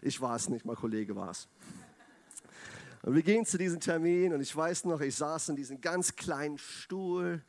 Ich 0.00 0.20
war 0.20 0.34
es 0.34 0.48
nicht, 0.48 0.64
mein 0.64 0.76
Kollege 0.76 1.14
war 1.14 1.30
es. 1.30 1.48
Und 3.02 3.16
wir 3.16 3.22
gehen 3.22 3.44
zu 3.44 3.58
diesem 3.58 3.80
Termin 3.80 4.32
und 4.32 4.40
ich 4.40 4.54
weiß 4.54 4.84
noch, 4.84 5.00
ich 5.00 5.16
saß 5.16 5.48
in 5.48 5.56
diesem 5.56 5.80
ganz 5.80 6.14
kleinen 6.14 6.56
Stuhl 6.56 7.42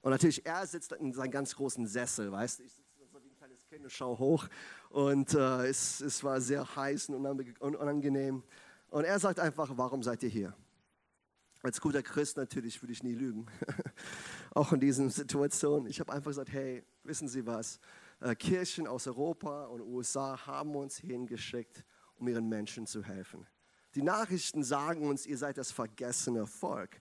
und 0.00 0.10
natürlich 0.10 0.44
er 0.44 0.66
sitzt 0.66 0.90
in 0.90 1.12
seinem 1.12 1.30
ganz 1.30 1.54
großen 1.54 1.86
Sessel, 1.86 2.32
weißt 2.32 2.58
du, 2.58 2.64
ich 2.64 2.72
sitze 2.72 3.06
so 3.12 3.22
wie 3.22 3.28
ein 3.28 3.36
kleines 3.36 3.64
Kind 3.66 3.84
und 3.84 3.92
schaue 3.92 4.18
hoch 4.18 4.48
und 4.90 5.34
äh, 5.34 5.68
es, 5.68 6.00
es 6.00 6.24
war 6.24 6.40
sehr 6.40 6.74
heiß 6.74 7.10
und 7.10 7.76
unangenehm. 7.76 8.42
Und 8.90 9.04
er 9.04 9.20
sagt 9.20 9.38
einfach, 9.38 9.70
warum 9.76 10.02
seid 10.02 10.22
ihr 10.24 10.30
hier? 10.30 10.56
Als 11.62 11.80
guter 11.80 12.02
Christ 12.02 12.36
natürlich 12.36 12.82
würde 12.82 12.92
ich 12.92 13.02
nie 13.04 13.14
lügen, 13.14 13.46
auch 14.52 14.72
in 14.72 14.80
diesen 14.80 15.10
Situationen. 15.10 15.88
Ich 15.88 16.00
habe 16.00 16.12
einfach 16.12 16.30
gesagt, 16.30 16.50
hey, 16.50 16.82
wissen 17.04 17.28
Sie 17.28 17.46
was? 17.46 17.78
Äh, 18.20 18.34
Kirchen 18.34 18.88
aus 18.88 19.06
Europa 19.06 19.66
und 19.66 19.80
USA 19.80 20.44
haben 20.46 20.74
uns 20.74 20.96
hingeschickt, 20.96 21.84
um 22.16 22.26
ihren 22.26 22.48
Menschen 22.48 22.86
zu 22.86 23.04
helfen. 23.04 23.46
Die 23.98 24.04
Nachrichten 24.04 24.62
sagen 24.62 25.08
uns, 25.08 25.26
ihr 25.26 25.36
seid 25.36 25.58
das 25.58 25.72
vergessene 25.72 26.46
Volk. 26.46 27.00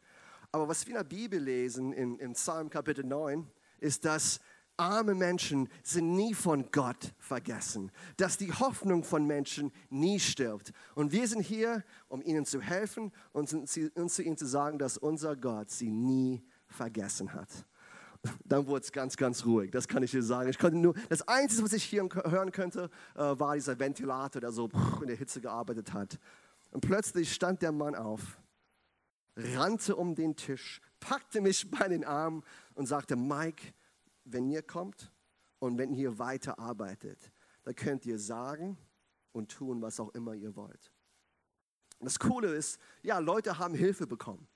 Aber 0.52 0.68
was 0.68 0.88
wir 0.88 0.96
in 0.96 0.98
der 0.98 1.04
Bibel 1.04 1.40
lesen, 1.40 1.94
in, 1.94 2.18
in 2.18 2.34
Psalm 2.34 2.72
Kapitel 2.72 3.06
9, 3.06 3.46
ist, 3.78 4.04
dass 4.04 4.40
arme 4.78 5.14
Menschen 5.14 5.70
sind 5.84 6.16
nie 6.16 6.34
von 6.34 6.72
Gott 6.72 7.14
vergessen, 7.20 7.92
dass 8.18 8.40
die 8.40 8.52
Hoffnung 8.52 9.04
von 9.04 9.28
Menschen 9.28 9.72
nie 9.92 10.20
stirbt. 10.20 10.74
Und 10.96 11.12
wir 11.12 11.28
sind 11.28 11.42
hier, 11.42 11.84
um 12.08 12.24
ihnen 12.24 12.46
zu 12.48 12.62
helfen 12.62 13.12
und 13.32 13.48
zu 13.48 14.24
ihnen 14.24 14.38
zu 14.38 14.48
sagen, 14.48 14.80
dass 14.80 14.98
unser 14.98 15.36
Gott 15.36 15.70
sie 15.70 15.92
nie 15.92 16.44
vergessen 16.66 17.32
hat. 17.32 17.50
Dann 18.44 18.66
wurde 18.66 18.86
es 18.86 18.92
ganz, 18.92 19.16
ganz 19.18 19.46
ruhig, 19.46 19.70
das 19.70 19.88
kann 19.88 20.02
ich 20.02 20.10
dir 20.10 20.24
sagen. 20.24 20.50
Ich 20.50 20.58
konnte 20.58 20.78
nur, 20.78 20.96
das 21.10 21.28
Einzige, 21.28 21.64
was 21.64 21.74
ich 21.74 21.84
hier 21.84 22.10
hören 22.26 22.52
könnte, 22.52 22.90
äh, 23.14 23.20
war 23.20 23.54
dieser 23.54 23.78
Ventilator, 23.78 24.42
der 24.42 24.52
so 24.52 24.68
in 25.00 25.08
der 25.08 25.16
Hitze 25.16 25.40
gearbeitet 25.42 25.94
hat. 25.94 26.18
Und 26.78 26.82
plötzlich 26.82 27.34
stand 27.34 27.64
der 27.64 27.72
Mann 27.72 27.96
auf, 27.96 28.40
rannte 29.36 29.96
um 29.96 30.14
den 30.14 30.36
Tisch, 30.36 30.80
packte 31.00 31.42
mich 31.42 31.72
bei 31.72 31.88
den 31.88 32.06
Arm 32.06 32.44
und 32.76 32.86
sagte, 32.86 33.16
Mike, 33.16 33.74
wenn 34.26 34.48
ihr 34.48 34.62
kommt 34.62 35.12
und 35.58 35.80
wenn 35.80 35.92
ihr 35.96 36.20
weiter 36.20 36.60
arbeitet, 36.60 37.32
dann 37.64 37.74
könnt 37.74 38.06
ihr 38.06 38.20
sagen 38.20 38.78
und 39.32 39.50
tun, 39.50 39.82
was 39.82 40.00
auch 40.00 40.14
immer 40.14 40.36
ihr 40.36 40.56
wollt. 40.56 40.94
das 42.00 42.20
Coole 42.20 42.54
ist, 42.54 42.80
ja, 43.02 43.18
Leute 43.18 43.58
haben 43.58 43.74
Hilfe 43.74 44.06
bekommen. 44.06 44.48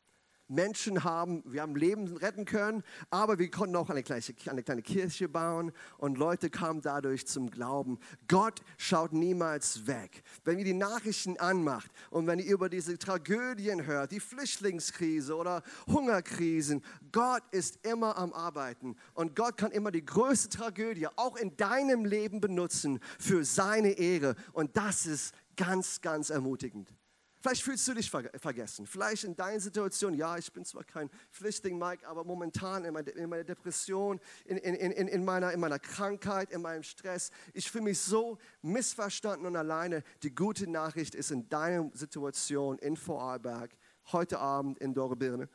Menschen 0.52 1.04
haben, 1.04 1.44
wir 1.46 1.62
haben 1.62 1.76
Leben 1.76 2.08
retten 2.18 2.46
können, 2.46 2.84
aber 3.10 3.40
wir 3.40 3.50
konnten 3.50 3.76
auch 3.78 3.90
eine 3.90 4.04
kleine, 4.04 4.22
eine 4.48 4.64
kleine 4.64 4.82
Kirche 4.82 5.30
bauen 5.30 5.72
und 5.98 6.18
Leute 6.18 6.50
kamen 6.50 6.82
dadurch 6.82 7.26
zum 7.26 7.50
Glauben. 7.50 8.00
Gott 8.28 8.62
schaut 8.78 9.14
niemals 9.14 9.88
weg. 9.88 10.24
Wenn 10.44 10.60
ihr 10.60 10.66
die 10.66 10.74
Nachrichten 10.74 11.38
anmacht 11.38 11.90
und 12.10 12.28
wenn 12.28 12.40
ihr 12.40 12.52
über 12.52 12.70
diese 12.70 12.98
Tragödien 12.98 13.86
hört, 13.86 14.12
die 14.12 14.20
Flüchtlingskrise 14.20 15.36
oder 15.36 15.64
Hungerkrisen, 15.88 16.84
Gott 17.12 17.44
ist 17.52 17.86
immer 17.86 18.18
am 18.18 18.34
Arbeiten 18.34 18.98
und 19.14 19.36
Gott 19.36 19.56
kann 19.58 19.72
immer 19.72 19.92
die 19.92 20.06
größte 20.06 20.50
Tragödie 20.50 21.08
auch 21.16 21.38
in 21.38 21.56
deinem 21.56 22.04
Leben 22.04 22.42
benutzen 22.42 23.00
für 23.20 23.46
seine 23.46 23.92
Ehre 23.92 24.36
und 24.52 24.76
das 24.76 25.06
ist 25.06 25.34
ganz, 25.56 26.02
ganz 26.02 26.30
ermutigend. 26.30 26.94
Vielleicht 27.42 27.64
fühlst 27.64 27.88
du 27.88 27.96
dich 27.96 28.10
vergessen. 28.10 28.86
Vielleicht 28.86 29.24
in 29.24 29.36
deiner 29.36 29.60
Situation, 29.60 30.14
ja, 30.14 30.38
ich 30.38 30.54
bin 30.54 30.64
zwar 30.64 30.84
kein 30.84 31.10
Flüchtling, 31.32 31.80
Mike, 31.80 32.08
aber 32.08 32.24
momentan 32.24 32.86
in 32.86 32.94
meiner, 32.94 33.44
Depression, 33.44 34.20
in, 34.46 34.58
in, 34.58 34.76
in, 34.76 35.08
in, 35.08 35.26
meiner, 35.26 35.52
in 35.52 35.60
meiner 35.60 35.80
Krankheit, 35.80 36.52
in 36.52 36.62
meinem 36.62 36.84
Stress, 36.84 37.32
ich 37.54 37.72
fühle 37.72 37.86
mich 37.86 38.00
so 38.00 38.38
missverstanden 38.62 39.48
und 39.48 39.56
alleine. 39.56 40.04
Die 40.22 40.36
gute 40.36 40.70
Nachricht 40.70 41.16
ist 41.16 41.32
in 41.32 41.50
deiner 41.50 41.90
Situation 41.96 42.78
in 42.78 42.96
Vorarlberg, 42.96 43.76
heute 44.12 44.38
Abend 44.38 44.78
in 44.78 44.94
Dorobirne, 44.94 45.50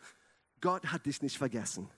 Gott 0.60 0.86
hat 0.86 1.06
dich 1.06 1.22
nicht 1.22 1.38
vergessen. 1.38 1.88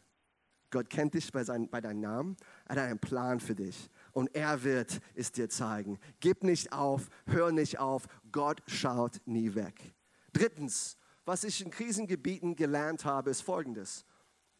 Gott 0.70 0.90
kennt 0.90 1.14
dich 1.14 1.32
bei, 1.32 1.44
sein, 1.44 1.70
bei 1.70 1.80
deinem 1.80 2.00
Namen, 2.00 2.36
er 2.66 2.76
hat 2.76 2.90
einen 2.90 2.98
Plan 2.98 3.40
für 3.40 3.54
dich 3.54 3.88
und 4.18 4.34
er 4.34 4.64
wird 4.64 5.00
es 5.14 5.30
dir 5.30 5.48
zeigen. 5.48 6.00
Gib 6.18 6.42
nicht 6.42 6.72
auf, 6.72 7.08
hör 7.26 7.52
nicht 7.52 7.78
auf, 7.78 8.08
Gott 8.32 8.60
schaut 8.66 9.20
nie 9.26 9.54
weg. 9.54 9.94
Drittens, 10.32 10.96
was 11.24 11.44
ich 11.44 11.64
in 11.64 11.70
Krisengebieten 11.70 12.56
gelernt 12.56 13.04
habe, 13.04 13.30
ist 13.30 13.42
folgendes. 13.42 14.04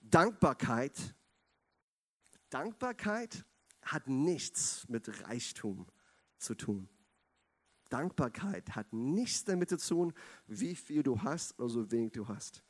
Dankbarkeit, 0.00 1.16
Dankbarkeit 2.50 3.44
hat 3.82 4.06
nichts 4.06 4.88
mit 4.88 5.24
Reichtum 5.24 5.88
zu 6.36 6.54
tun. 6.54 6.88
Dankbarkeit 7.88 8.76
hat 8.76 8.92
nichts 8.92 9.42
damit 9.42 9.70
zu 9.70 9.76
tun, 9.76 10.12
wie 10.46 10.76
viel 10.76 11.02
du 11.02 11.20
hast 11.20 11.58
oder 11.58 11.68
so 11.68 11.90
wenig 11.90 12.12
du 12.12 12.28
hast. 12.28 12.62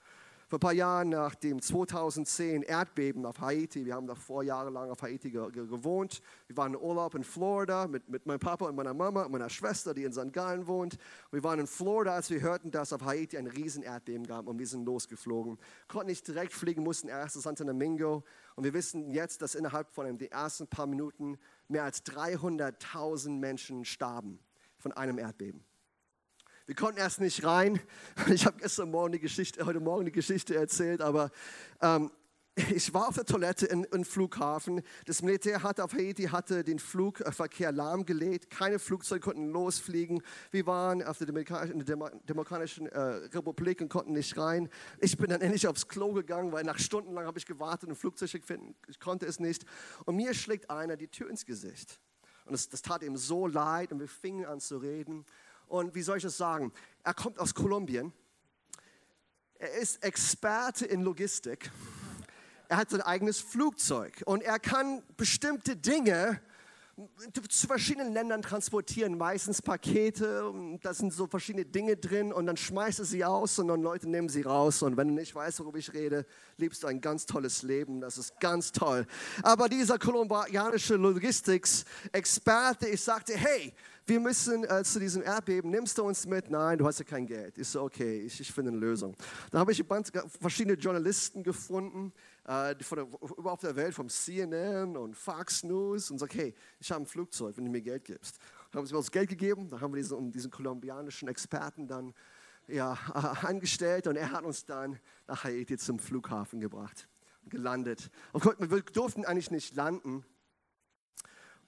Vor 0.49 0.57
ein 0.57 0.61
paar 0.61 0.73
Jahren 0.73 1.11
nach 1.11 1.35
dem 1.35 1.61
2010 1.61 2.63
Erdbeben 2.63 3.27
auf 3.27 3.39
Haiti, 3.39 3.85
wir 3.85 3.95
haben 3.95 4.07
davor 4.07 4.43
jahrelang 4.43 4.91
auf 4.91 5.03
Haiti 5.03 5.29
ge 5.31 5.51
gewohnt. 5.51 6.23
Wir 6.47 6.57
waren 6.57 6.73
in 6.73 6.81
Urlaub 6.81 7.15
in 7.15 7.23
Florida 7.23 7.87
mit, 7.87 8.09
mit 8.09 8.25
meinem 8.25 8.39
Papa 8.39 8.65
und 8.65 8.75
meiner 8.75 8.95
Mama 8.95 9.25
und 9.25 9.33
meiner 9.33 9.51
Schwester, 9.51 9.93
die 9.93 10.05
in 10.05 10.13
St. 10.15 10.33
Gallen 10.33 10.67
wohnt. 10.67 10.97
Wir 11.33 11.45
waren 11.45 11.61
in 11.61 11.67
Florida, 11.67 12.15
als 12.15 12.31
wir 12.31 12.41
hörten, 12.41 12.71
dass 12.71 12.95
auf 12.95 13.03
Haiti 13.03 13.37
ein 13.37 13.47
riesen 13.47 13.83
Erdbeben 13.83 14.27
gab 14.27 14.47
und 14.47 14.59
wir 14.59 14.67
sind 14.67 14.87
losgeflogen. 14.87 15.59
Konnten 15.87 16.09
nicht 16.09 16.27
direkt 16.27 16.55
fliegen, 16.55 16.83
mussten 16.83 17.09
erst 17.09 17.35
zu 17.35 17.41
Santo 17.41 17.63
Domingo. 17.65 18.25
Und 18.57 18.65
wir 18.65 18.73
wissen 18.73 19.11
jetzt, 19.11 19.43
dass 19.43 19.55
innerhalb 19.55 19.91
von 19.91 20.17
den 20.17 20.31
ersten 20.31 20.67
paar 20.67 20.87
Minuten 20.87 21.37
mehr 21.69 21.85
als 21.85 22.07
300.000 22.07 23.39
Menschen 23.39 23.85
starben 23.85 24.39
von 24.79 24.93
einem 24.93 25.19
Erdbeben. 25.19 25.68
Wir 26.69 26.75
konnten 26.75 26.99
erst 26.99 27.19
nicht 27.19 27.45
rein. 27.45 27.81
Ich 28.31 28.45
habe 28.45 28.59
gestern 28.59 28.91
Morgen 28.91 29.13
die 29.13 29.19
Geschichte, 29.19 29.65
heute 29.65 29.81
Morgen 29.81 30.05
die 30.05 30.13
Geschichte 30.13 30.55
erzählt, 30.55 31.01
aber 31.01 31.31
ähm, 31.81 32.11
ich 32.75 32.93
war 32.93 33.09
auf 33.09 33.15
der 33.15 33.25
Toilette 33.25 33.65
im 33.65 34.05
Flughafen. 34.05 34.83
Das 35.07 35.23
Militär 35.23 35.63
hatte 35.63 35.83
auf 35.83 35.95
Haiti 35.95 36.25
hatte 36.25 36.65
den 36.65 36.79
Flugverkehr 36.79 37.73
lahmgelegt. 37.73 38.51
Keine 38.51 38.79
Flugzeuge 38.79 39.21
konnten 39.21 39.49
losfliegen. 39.49 40.21
Wir 40.51 40.67
waren 40.67 41.03
auf 41.03 41.17
der 41.17 41.29
Demokratischen, 41.29 41.87
Demokratischen 42.27 42.87
äh, 42.89 43.01
Republik 43.01 43.81
und 43.81 43.89
konnten 43.89 44.13
nicht 44.13 44.37
rein. 44.37 44.69
Ich 44.99 45.17
bin 45.17 45.31
dann 45.31 45.41
endlich 45.41 45.67
aufs 45.69 45.89
Klo 45.89 46.13
gegangen, 46.13 46.53
weil 46.53 46.65
nach 46.65 46.79
stundenlang 46.79 47.25
habe 47.25 47.39
ich 47.39 47.47
gewartet, 47.47 47.89
ein 47.89 47.97
Flugzeug 47.97 48.45
finden. 48.45 48.75
Ich 48.89 49.01
konnte 49.01 49.25
es 49.25 49.41
nicht. 49.41 49.65
Und 50.05 50.17
mir 50.17 50.35
schlägt 50.35 50.69
einer 50.69 50.99
die 50.99 51.09
Tür 51.09 51.31
ins 51.31 51.47
Gesicht. 51.47 51.99
Und 52.45 52.53
das, 52.53 52.69
das 52.69 52.83
tat 52.83 53.03
ihm 53.03 53.17
so 53.17 53.47
leid 53.47 53.91
und 53.91 54.01
wir 54.01 54.09
fingen 54.09 54.45
an 54.45 54.61
zu 54.61 54.77
reden. 54.77 55.25
Und 55.69 55.95
wie 55.95 56.03
soll 56.03 56.17
ich 56.17 56.23
das 56.23 56.37
sagen? 56.37 56.73
Er 57.05 57.15
kommt 57.15 57.39
aus 57.39 57.55
Kolumbien. 57.55 58.13
Er 59.55 59.73
ist 59.73 60.03
Experte 60.03 60.87
in 60.87 61.03
Logistik. 61.03 61.71
Er 62.69 62.77
hat 62.77 62.91
sein 62.91 63.01
eigenes 63.01 63.41
Flugzeug 63.41 64.23
und 64.27 64.43
er 64.43 64.59
kann 64.59 65.03
bestimmte 65.17 65.77
Dinge 65.77 66.41
zu 67.49 67.67
verschiedenen 67.67 68.13
Ländern 68.13 68.43
transportieren, 68.43 69.17
meistens 69.17 69.63
Pakete, 69.63 70.53
da 70.83 70.93
sind 70.93 71.13
so 71.13 71.27
verschiedene 71.27 71.65
Dinge 71.65 71.97
drin 71.97 72.33
und 72.33 72.47
dann 72.47 72.57
schmeißt 72.57 72.99
du 72.99 73.05
sie 73.05 73.25
aus 73.25 73.59
und 73.59 73.69
dann 73.69 73.83
Leute 73.83 74.09
nehmen 74.09 74.29
sie 74.29 74.43
raus 74.43 74.83
und 74.83 74.97
wenn 74.97 75.09
du 75.09 75.15
nicht 75.15 75.35
weißt, 75.35 75.61
worüber 75.61 75.79
ich 75.79 75.93
rede, 75.93 76.27
lebst 76.57 76.83
du 76.83 76.89
ein 76.89 77.01
ganz 77.01 77.27
tolles 77.27 77.63
Leben, 77.63 78.01
das 78.01 78.19
ist 78.19 78.41
ganz 78.41 78.73
toll. 78.73 79.07
Aber 79.43 79.69
dieser 79.69 79.99
kolumbianische 79.99 80.97
Logistics-Experte, 80.97 82.89
ich 82.89 83.01
sagte, 83.01 83.37
hey, 83.37 83.73
wir 84.07 84.21
müssen 84.21 84.65
äh, 84.65 84.83
zu 84.83 84.99
diesem 84.99 85.23
Erdbeben, 85.23 85.71
nimmst 85.71 85.99
du 85.99 86.05
uns 86.05 86.27
mit? 86.27 86.51
Nein, 86.51 86.79
du 86.79 86.87
hast 86.87 86.99
ja 86.99 87.05
kein 87.05 87.27
Geld. 87.27 87.59
Ich 87.59 87.69
so, 87.69 87.83
okay, 87.83 88.23
ich, 88.23 88.41
ich 88.41 88.51
finde 88.51 88.71
eine 88.71 88.81
Lösung. 88.81 89.15
Da 89.51 89.59
habe 89.59 89.71
ich 89.71 89.85
verschiedene 90.41 90.79
Journalisten 90.79 91.43
gefunden, 91.43 92.13
äh, 92.49 92.75
von 92.83 92.97
der, 92.97 93.07
überall 93.37 93.53
auf 93.53 93.61
der 93.61 93.77
Welt, 93.77 93.95
vom 93.95 94.09
CNN 94.09 94.97
und 94.97 95.15
Fox 95.15 95.63
News 95.63 96.11
und 96.11 96.19
so, 96.19 96.25
okay, 96.25 96.55
ich 96.81 96.91
habe 96.91 97.03
ein 97.03 97.07
Flugzeug, 97.07 97.57
wenn 97.59 97.67
du 97.67 97.71
mir 97.71 97.83
Geld 97.83 98.07
gibst. 98.07 98.39
Dann 98.71 98.81
haben 98.81 98.87
sie 98.87 98.95
mir 98.95 99.01
das 99.01 99.11
Geld 99.11 99.29
gegeben, 99.29 99.69
da 99.69 99.81
haben 99.81 99.93
wir 99.93 100.01
diesen, 100.01 100.33
diesen 100.33 100.51
kolumbianischen 100.51 101.29
Experten 101.29 101.87
dann 101.87 102.15
ja, 102.67 102.95
äh, 103.15 103.19
angestellt 103.47 104.07
und 104.07 104.17
er 104.17 104.33
hat 104.33 104.45
uns 104.45 104.65
dann 104.65 104.99
nach 105.27 105.45
Haiti 105.45 105.77
zum 105.77 105.99
Flughafen 105.99 106.59
gebracht, 106.59 107.07
gelandet. 107.51 108.11
Und 108.33 108.45
wir 108.45 108.81
durften 108.81 109.27
eigentlich 109.27 109.51
nicht 109.51 109.77
landen, 109.77 110.25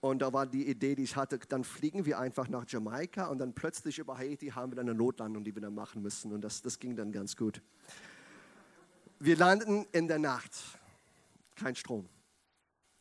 und 0.03 0.23
da 0.23 0.33
war 0.33 0.47
die 0.47 0.67
Idee, 0.67 0.95
die 0.95 1.03
ich 1.03 1.15
hatte, 1.15 1.39
dann 1.39 1.63
fliegen 1.63 2.07
wir 2.07 2.19
einfach 2.19 2.49
nach 2.49 2.65
Jamaika 2.67 3.27
und 3.27 3.37
dann 3.37 3.53
plötzlich 3.53 3.99
über 3.99 4.17
Haiti 4.17 4.49
haben 4.49 4.73
wir 4.73 4.77
dann 4.77 4.89
eine 4.89 4.97
Notlandung, 4.97 5.45
die 5.45 5.55
wir 5.55 5.61
dann 5.61 5.75
machen 5.75 6.01
müssen. 6.01 6.33
Und 6.33 6.41
das, 6.41 6.63
das 6.63 6.79
ging 6.79 6.97
dann 6.97 7.13
ganz 7.13 7.37
gut. 7.37 7.61
Wir 9.23 9.37
landeten 9.37 9.87
in 9.93 10.09
der 10.09 10.19
Nacht. 10.19 10.51
Kein 11.55 11.77
Strom. 11.77 12.09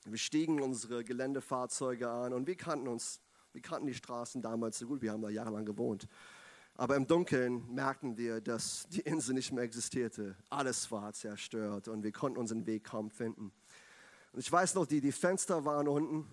Wir 0.03 0.17
stiegen 0.17 0.61
unsere 0.61 1.05
Geländefahrzeuge 1.05 2.09
an 2.09 2.33
und 2.33 2.45
wir 2.45 2.57
kannten 2.57 2.89
uns, 2.89 3.21
wir 3.53 3.61
kannten 3.61 3.87
die 3.87 3.93
Straßen 3.93 4.41
damals 4.41 4.79
so 4.79 4.87
gut, 4.87 5.01
wir 5.01 5.13
haben 5.13 5.21
da 5.21 5.29
jahrelang 5.29 5.63
gewohnt. 5.63 6.09
Aber 6.75 6.97
im 6.97 7.07
Dunkeln 7.07 7.73
merkten 7.73 8.17
wir, 8.17 8.41
dass 8.41 8.85
die 8.89 8.99
Insel 8.99 9.33
nicht 9.33 9.53
mehr 9.53 9.63
existierte. 9.63 10.35
Alles 10.49 10.91
war 10.91 11.13
zerstört 11.13 11.87
und 11.87 12.03
wir 12.03 12.11
konnten 12.11 12.37
unseren 12.37 12.65
Weg 12.65 12.83
kaum 12.83 13.09
finden. 13.09 13.53
Und 14.33 14.41
ich 14.41 14.51
weiß 14.51 14.75
noch, 14.75 14.87
die, 14.87 14.99
die 14.99 15.13
Fenster 15.13 15.63
waren 15.63 15.87
unten 15.87 16.27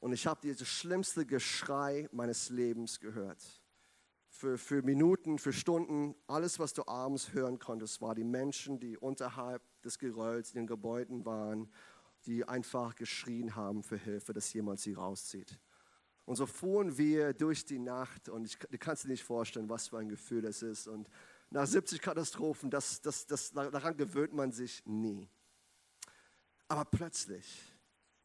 und 0.00 0.12
ich 0.12 0.26
habe 0.26 0.40
dieses 0.42 0.66
schlimmste 0.66 1.24
Geschrei 1.24 2.08
meines 2.10 2.50
Lebens 2.50 2.98
gehört. 2.98 3.59
Für, 4.32 4.56
für 4.56 4.82
Minuten, 4.82 5.38
für 5.38 5.52
Stunden, 5.52 6.14
alles, 6.26 6.58
was 6.58 6.72
du 6.72 6.86
abends 6.86 7.32
hören 7.32 7.58
konntest, 7.58 8.00
war 8.00 8.14
die 8.14 8.24
Menschen, 8.24 8.78
die 8.78 8.96
unterhalb 8.96 9.62
des 9.82 9.98
Gerölls 9.98 10.52
in 10.52 10.60
den 10.60 10.66
Gebäuden 10.66 11.24
waren, 11.24 11.70
die 12.26 12.46
einfach 12.46 12.94
geschrien 12.94 13.56
haben 13.56 13.82
für 13.82 13.96
Hilfe, 13.96 14.32
dass 14.32 14.52
jemand 14.52 14.80
sie 14.80 14.94
rauszieht. 14.94 15.58
Und 16.26 16.36
so 16.36 16.46
fuhren 16.46 16.96
wir 16.96 17.34
durch 17.34 17.64
die 17.64 17.80
Nacht 17.80 18.28
und 18.28 18.44
ich, 18.44 18.56
du 18.56 18.78
kannst 18.78 19.04
dir 19.04 19.08
nicht 19.08 19.24
vorstellen, 19.24 19.68
was 19.68 19.88
für 19.88 19.98
ein 19.98 20.08
Gefühl 20.08 20.42
das 20.42 20.62
ist. 20.62 20.86
Und 20.86 21.08
nach 21.50 21.66
70 21.66 22.00
Katastrophen, 22.00 22.70
das, 22.70 23.00
das, 23.00 23.26
das, 23.26 23.52
daran 23.52 23.96
gewöhnt 23.96 24.32
man 24.32 24.52
sich 24.52 24.86
nie. 24.86 25.28
Aber 26.68 26.84
plötzlich, 26.84 27.74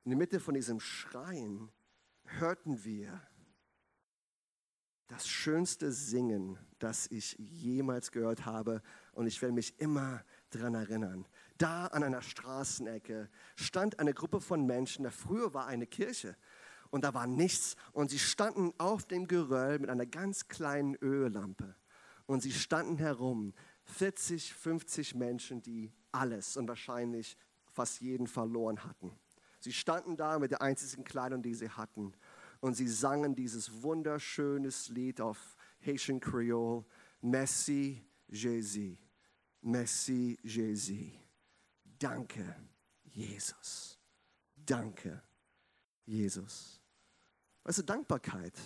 in 0.04 0.12
der 0.12 0.20
Mitte 0.20 0.40
von 0.40 0.54
diesem 0.54 0.80
Schreien 0.80 1.72
hörten 2.26 2.84
wir 2.84 3.20
das 5.08 5.28
schönste 5.28 5.92
Singen, 5.92 6.58
das 6.80 7.08
ich 7.08 7.38
jemals 7.38 8.12
gehört 8.12 8.46
habe. 8.46 8.82
Und 9.14 9.28
ich 9.28 9.42
werde 9.42 9.54
mich 9.54 9.80
immer 9.80 10.24
daran 10.50 10.74
erinnern. 10.74 11.28
Da 11.58 11.88
an 11.88 12.04
einer 12.04 12.22
Straßenecke 12.22 13.30
stand 13.56 14.00
eine 14.00 14.14
Gruppe 14.14 14.42
von 14.42 14.66
Menschen, 14.66 15.04
da 15.04 15.12
früher 15.12 15.54
war 15.54 15.68
eine 15.68 15.88
Kirche 15.88 16.36
und 16.90 17.04
da 17.04 17.14
war 17.14 17.28
nichts. 17.28 17.76
Und 17.92 18.10
sie 18.10 18.20
standen 18.20 18.74
auf 18.78 19.06
dem 19.06 19.28
Geröll 19.28 19.80
mit 19.80 19.90
einer 19.90 20.06
ganz 20.06 20.48
kleinen 20.48 20.96
Öllampe. 21.02 21.76
Und 22.26 22.42
sie 22.42 22.52
standen 22.52 22.98
herum, 22.98 23.54
40, 23.84 24.54
50 24.54 25.16
Menschen, 25.16 25.62
die 25.62 25.94
alles 26.12 26.58
und 26.58 26.68
wahrscheinlich 26.68 27.38
fast 27.66 28.02
jeden 28.02 28.28
verloren 28.28 28.84
hatten. 28.84 29.12
Sie 29.60 29.74
standen 29.74 30.16
da 30.16 30.40
mit 30.40 30.52
der 30.52 30.62
einzigen 30.62 31.04
Kleidung, 31.04 31.42
die 31.42 31.54
sie 31.54 31.70
hatten. 31.70 32.14
Und 32.66 32.74
sie 32.74 32.88
sangen 32.88 33.36
dieses 33.36 33.84
wunderschönes 33.84 34.90
Lied 34.90 35.22
auf 35.22 35.56
Haitian 35.86 36.20
Creole, 36.20 36.84
Merci 37.22 38.04
Jésus. 38.28 38.98
Merci 39.62 40.36
Jésus. 40.42 41.12
Danke, 42.00 42.56
Jesus. 43.04 44.00
Danke, 44.56 45.22
Jesus. 46.08 46.82
Weißt 47.66 47.78
du, 47.78 47.84
Dankbarkeit 47.84 48.58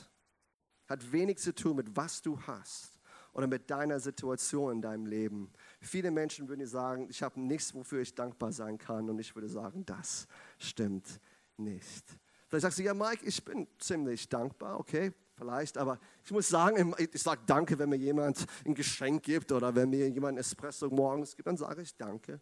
hat 0.87 1.11
wenig 1.11 1.39
zu 1.39 1.53
tun 1.53 1.75
mit 1.75 1.93
was 1.93 2.21
du 2.21 2.39
hast, 2.43 3.01
oder 3.33 3.47
mit 3.47 3.69
deiner 3.69 3.99
Situation 3.99 4.77
in 4.77 4.81
deinem 4.81 5.07
Leben. 5.07 5.51
Viele 5.81 6.09
Menschen 6.09 6.47
würden 6.47 6.61
dir 6.61 6.67
sagen, 6.67 7.07
ich 7.09 7.21
habe 7.21 7.37
nichts, 7.41 7.73
wofür 7.73 7.99
ich 7.99 8.15
dankbar 8.15 8.53
sein 8.53 8.77
kann. 8.77 9.09
Und 9.09 9.19
ich 9.19 9.35
würde 9.35 9.49
sagen, 9.49 9.85
das 9.85 10.25
stimmt 10.57 11.19
nicht. 11.57 12.05
Vielleicht 12.49 12.63
sagst 12.63 12.79
du, 12.79 12.83
ja, 12.83 12.95
Mike, 12.95 13.23
ich 13.25 13.45
bin 13.45 13.67
ziemlich 13.77 14.27
dankbar, 14.27 14.79
okay, 14.79 15.13
vielleicht, 15.35 15.77
aber 15.77 15.99
ich 16.25 16.31
muss 16.31 16.47
sagen, 16.47 16.95
ich 16.97 17.21
sage 17.21 17.41
Danke, 17.45 17.77
wenn 17.77 17.89
mir 17.89 17.97
jemand 17.97 18.43
ein 18.65 18.73
Geschenk 18.73 19.21
gibt 19.21 19.51
oder 19.51 19.73
wenn 19.75 19.91
mir 19.91 20.09
jemand 20.09 20.35
ein 20.35 20.39
Espresso 20.39 20.89
morgens 20.89 21.35
gibt, 21.35 21.47
dann 21.47 21.57
sage 21.57 21.83
ich 21.83 21.95
Danke. 21.95 22.41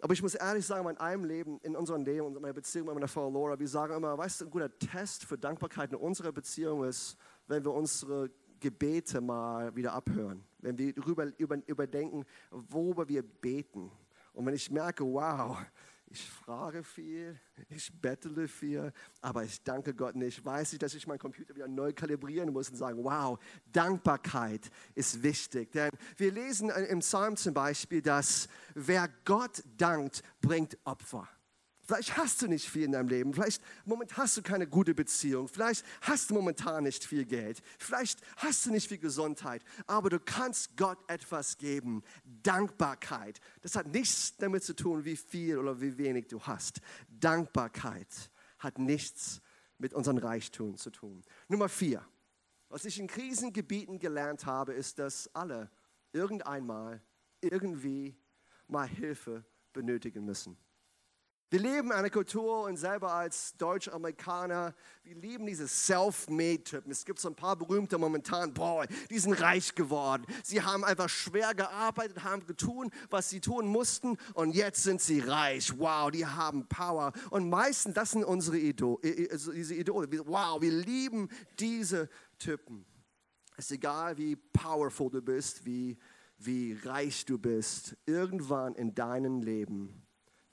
Aber 0.00 0.12
ich 0.12 0.20
muss 0.20 0.34
ehrlich 0.34 0.66
sagen, 0.66 0.86
in 0.86 0.98
einem 0.98 1.24
Leben, 1.24 1.58
in 1.62 1.74
unserem 1.74 2.04
Leben, 2.04 2.26
in 2.26 2.42
meiner 2.42 2.52
Beziehung 2.52 2.88
mit 2.88 2.94
meiner 2.94 3.08
Frau 3.08 3.30
Laura, 3.30 3.58
wir 3.58 3.68
sagen 3.68 3.94
immer, 3.94 4.18
weißt 4.18 4.42
du, 4.42 4.44
ein 4.44 4.50
guter 4.50 4.78
Test 4.78 5.24
für 5.24 5.38
Dankbarkeit 5.38 5.92
in 5.92 5.96
unserer 5.96 6.30
Beziehung 6.30 6.84
ist, 6.84 7.16
wenn 7.46 7.64
wir 7.64 7.72
unsere 7.72 8.30
Gebete 8.60 9.22
mal 9.22 9.74
wieder 9.74 9.94
abhören, 9.94 10.44
wenn 10.58 10.76
wir 10.76 10.92
darüber 10.92 11.32
über, 11.38 11.56
überdenken, 11.66 12.26
worüber 12.50 13.08
wir 13.08 13.22
beten. 13.22 13.90
Und 14.34 14.44
wenn 14.44 14.54
ich 14.54 14.70
merke, 14.70 15.04
wow, 15.04 15.56
ich 16.06 16.28
frage 16.28 16.84
viel, 16.84 17.38
ich 17.68 17.90
bettele 18.00 18.46
viel, 18.46 18.92
aber 19.20 19.44
ich 19.44 19.62
danke 19.62 19.94
Gott 19.94 20.14
nicht, 20.14 20.44
weiß 20.44 20.74
ich, 20.74 20.78
dass 20.78 20.94
ich 20.94 21.06
meinen 21.06 21.18
Computer 21.18 21.54
wieder 21.54 21.68
neu 21.68 21.92
kalibrieren 21.92 22.52
muss 22.52 22.70
und 22.70 22.76
sagen, 22.76 23.02
wow, 23.02 23.38
Dankbarkeit 23.72 24.70
ist 24.94 25.22
wichtig. 25.22 25.72
Denn 25.72 25.90
wir 26.16 26.32
lesen 26.32 26.70
im 26.70 27.00
Psalm 27.00 27.36
zum 27.36 27.54
Beispiel, 27.54 28.02
dass 28.02 28.48
wer 28.74 29.08
Gott 29.24 29.62
dankt, 29.76 30.22
bringt 30.40 30.78
Opfer. 30.84 31.28
Vielleicht 31.86 32.16
hast 32.16 32.40
du 32.40 32.48
nicht 32.48 32.68
viel 32.68 32.84
in 32.84 32.92
deinem 32.92 33.08
Leben. 33.08 33.34
Vielleicht 33.34 33.62
moment 33.84 34.16
hast 34.16 34.36
du 34.36 34.42
keine 34.42 34.66
gute 34.66 34.94
Beziehung. 34.94 35.48
Vielleicht 35.48 35.84
hast 36.00 36.30
du 36.30 36.34
momentan 36.34 36.84
nicht 36.84 37.04
viel 37.04 37.26
Geld. 37.26 37.62
Vielleicht 37.78 38.20
hast 38.36 38.64
du 38.64 38.70
nicht 38.70 38.88
viel 38.88 38.98
Gesundheit. 38.98 39.62
Aber 39.86 40.08
du 40.08 40.18
kannst 40.18 40.76
Gott 40.76 40.98
etwas 41.08 41.58
geben. 41.58 42.02
Dankbarkeit. 42.24 43.40
Das 43.60 43.76
hat 43.76 43.88
nichts 43.88 44.36
damit 44.38 44.64
zu 44.64 44.74
tun, 44.74 45.04
wie 45.04 45.16
viel 45.16 45.58
oder 45.58 45.80
wie 45.80 45.98
wenig 45.98 46.28
du 46.28 46.40
hast. 46.42 46.80
Dankbarkeit 47.08 48.30
hat 48.58 48.78
nichts 48.78 49.42
mit 49.76 49.92
unserem 49.92 50.18
Reichtum 50.18 50.78
zu 50.78 50.90
tun. 50.90 51.22
Nummer 51.48 51.68
vier. 51.68 52.02
Was 52.70 52.86
ich 52.86 52.98
in 52.98 53.06
Krisengebieten 53.06 53.98
gelernt 53.98 54.46
habe, 54.46 54.72
ist, 54.72 54.98
dass 54.98 55.32
alle 55.34 55.70
irgendeinmal 56.12 57.02
irgendwie 57.40 58.16
mal 58.66 58.88
Hilfe 58.88 59.44
benötigen 59.72 60.24
müssen. 60.24 60.56
Wir 61.54 61.60
leben 61.60 61.92
in 61.92 61.92
einer 61.92 62.10
Kultur 62.10 62.64
und 62.64 62.76
selber 62.76 63.12
als 63.12 63.56
Deutsch-Amerikaner, 63.58 64.74
wir 65.04 65.14
lieben 65.14 65.46
diese 65.46 65.68
Self-Made-Typen. 65.68 66.90
Es 66.90 67.04
gibt 67.04 67.20
so 67.20 67.28
ein 67.28 67.36
paar 67.36 67.54
berühmte 67.54 67.96
momentan, 67.96 68.52
boah, 68.52 68.84
die 69.08 69.20
sind 69.20 69.34
reich 69.34 69.72
geworden. 69.76 70.26
Sie 70.42 70.62
haben 70.62 70.82
einfach 70.82 71.08
schwer 71.08 71.54
gearbeitet, 71.54 72.24
haben 72.24 72.44
getan, 72.44 72.90
was 73.08 73.30
sie 73.30 73.40
tun 73.40 73.68
mussten 73.68 74.18
und 74.34 74.56
jetzt 74.56 74.82
sind 74.82 75.00
sie 75.00 75.20
reich. 75.20 75.78
Wow, 75.78 76.10
die 76.10 76.26
haben 76.26 76.66
Power. 76.66 77.12
Und 77.30 77.48
meistens, 77.48 77.94
das 77.94 78.10
sind 78.10 78.24
unsere 78.24 78.58
Idole, 78.58 79.28
also 79.30 79.52
diese 79.52 79.76
Idole. 79.76 80.08
Wow, 80.26 80.60
wir 80.60 80.72
lieben 80.72 81.28
diese 81.60 82.08
Typen. 82.36 82.84
Es 83.56 83.66
ist 83.66 83.70
egal, 83.70 84.18
wie 84.18 84.34
powerful 84.34 85.08
du 85.08 85.22
bist, 85.22 85.64
wie, 85.64 85.98
wie 86.36 86.76
reich 86.82 87.24
du 87.26 87.38
bist. 87.38 87.96
Irgendwann 88.06 88.74
in 88.74 88.92
deinem 88.96 89.40
Leben 89.40 90.04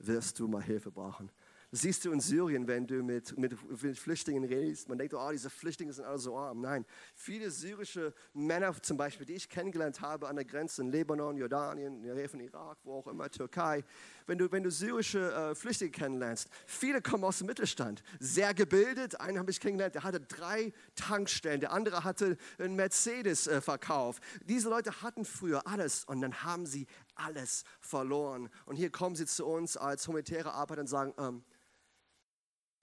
wirst 0.06 0.38
du 0.38 0.48
mal 0.48 0.62
Hilfe 0.62 0.90
brauchen. 0.90 1.30
Siehst 1.74 2.04
du 2.04 2.12
in 2.12 2.20
Syrien, 2.20 2.68
wenn 2.68 2.86
du 2.86 3.02
mit, 3.02 3.38
mit, 3.38 3.82
mit, 3.82 3.98
Flüchtlingen 3.98 4.44
redest. 4.44 4.90
Man 4.90 4.98
denkt, 4.98 5.14
oh, 5.14 5.30
diese 5.32 5.48
Flüchtlinge 5.48 5.90
sind 5.94 6.04
alle 6.04 6.18
so 6.18 6.36
arm. 6.36 6.60
Nein, 6.60 6.84
viele 7.14 7.50
syrische 7.50 8.12
Männer 8.34 8.74
zum 8.82 8.98
Beispiel, 8.98 9.24
die 9.24 9.32
ich 9.32 9.48
kennengelernt 9.48 10.02
habe 10.02 10.28
an 10.28 10.36
der 10.36 10.44
Grenze 10.44 10.82
in 10.82 10.90
Lebanon, 10.90 11.38
Jordanien, 11.38 11.96
in 11.96 12.02
der 12.02 12.14
Nähe 12.14 12.28
von 12.28 12.40
Irak, 12.40 12.76
wo 12.84 12.98
auch 12.98 13.06
immer, 13.06 13.30
Türkei. 13.30 13.84
Wenn 14.26 14.36
du, 14.36 14.52
wenn 14.52 14.62
du 14.62 14.70
syrische 14.70 15.32
äh, 15.32 15.54
Flüchtlinge 15.54 15.92
kennenlernst, 15.92 16.50
viele 16.66 17.00
kommen 17.00 17.24
aus 17.24 17.38
dem 17.38 17.46
Mittelstand, 17.46 18.02
sehr 18.20 18.52
gebildet. 18.52 19.18
Einen 19.18 19.38
habe 19.38 19.50
ich 19.50 19.58
kennengelernt, 19.58 19.94
der 19.94 20.04
hatte 20.04 20.20
drei 20.20 20.74
Tankstellen, 20.94 21.60
der 21.60 21.72
andere 21.72 22.04
hatte 22.04 22.36
einen 22.58 22.76
Mercedes-Verkauf. 22.76 24.18
Äh, 24.18 24.44
Diese 24.44 24.68
Leute 24.68 25.00
hatten 25.00 25.24
früher 25.24 25.66
alles 25.66 26.04
und 26.04 26.20
dann 26.20 26.44
haben 26.44 26.66
sie 26.66 26.86
alles 27.14 27.64
verloren. 27.80 28.48
Und 28.66 28.76
hier 28.76 28.90
kommen 28.90 29.16
sie 29.16 29.26
zu 29.26 29.46
uns 29.46 29.76
als 29.76 30.06
humanitäre 30.08 30.52
Arbeiter 30.52 30.80
und 30.80 30.86
sagen, 30.86 31.14
ähm, 31.18 31.44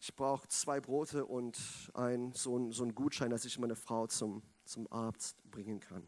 ich 0.01 0.15
brauche 0.15 0.47
zwei 0.47 0.79
Brote 0.79 1.25
und 1.25 1.59
ein, 1.93 2.31
so, 2.33 2.57
ein, 2.57 2.71
so 2.71 2.83
einen 2.83 2.95
Gutschein, 2.95 3.29
dass 3.29 3.43
ich 3.43 3.59
meine 3.59 3.75
Frau 3.75 4.07
zum, 4.07 4.43
zum 4.63 4.91
Arzt 4.91 5.35
bringen 5.51 5.81
kann. 5.81 6.07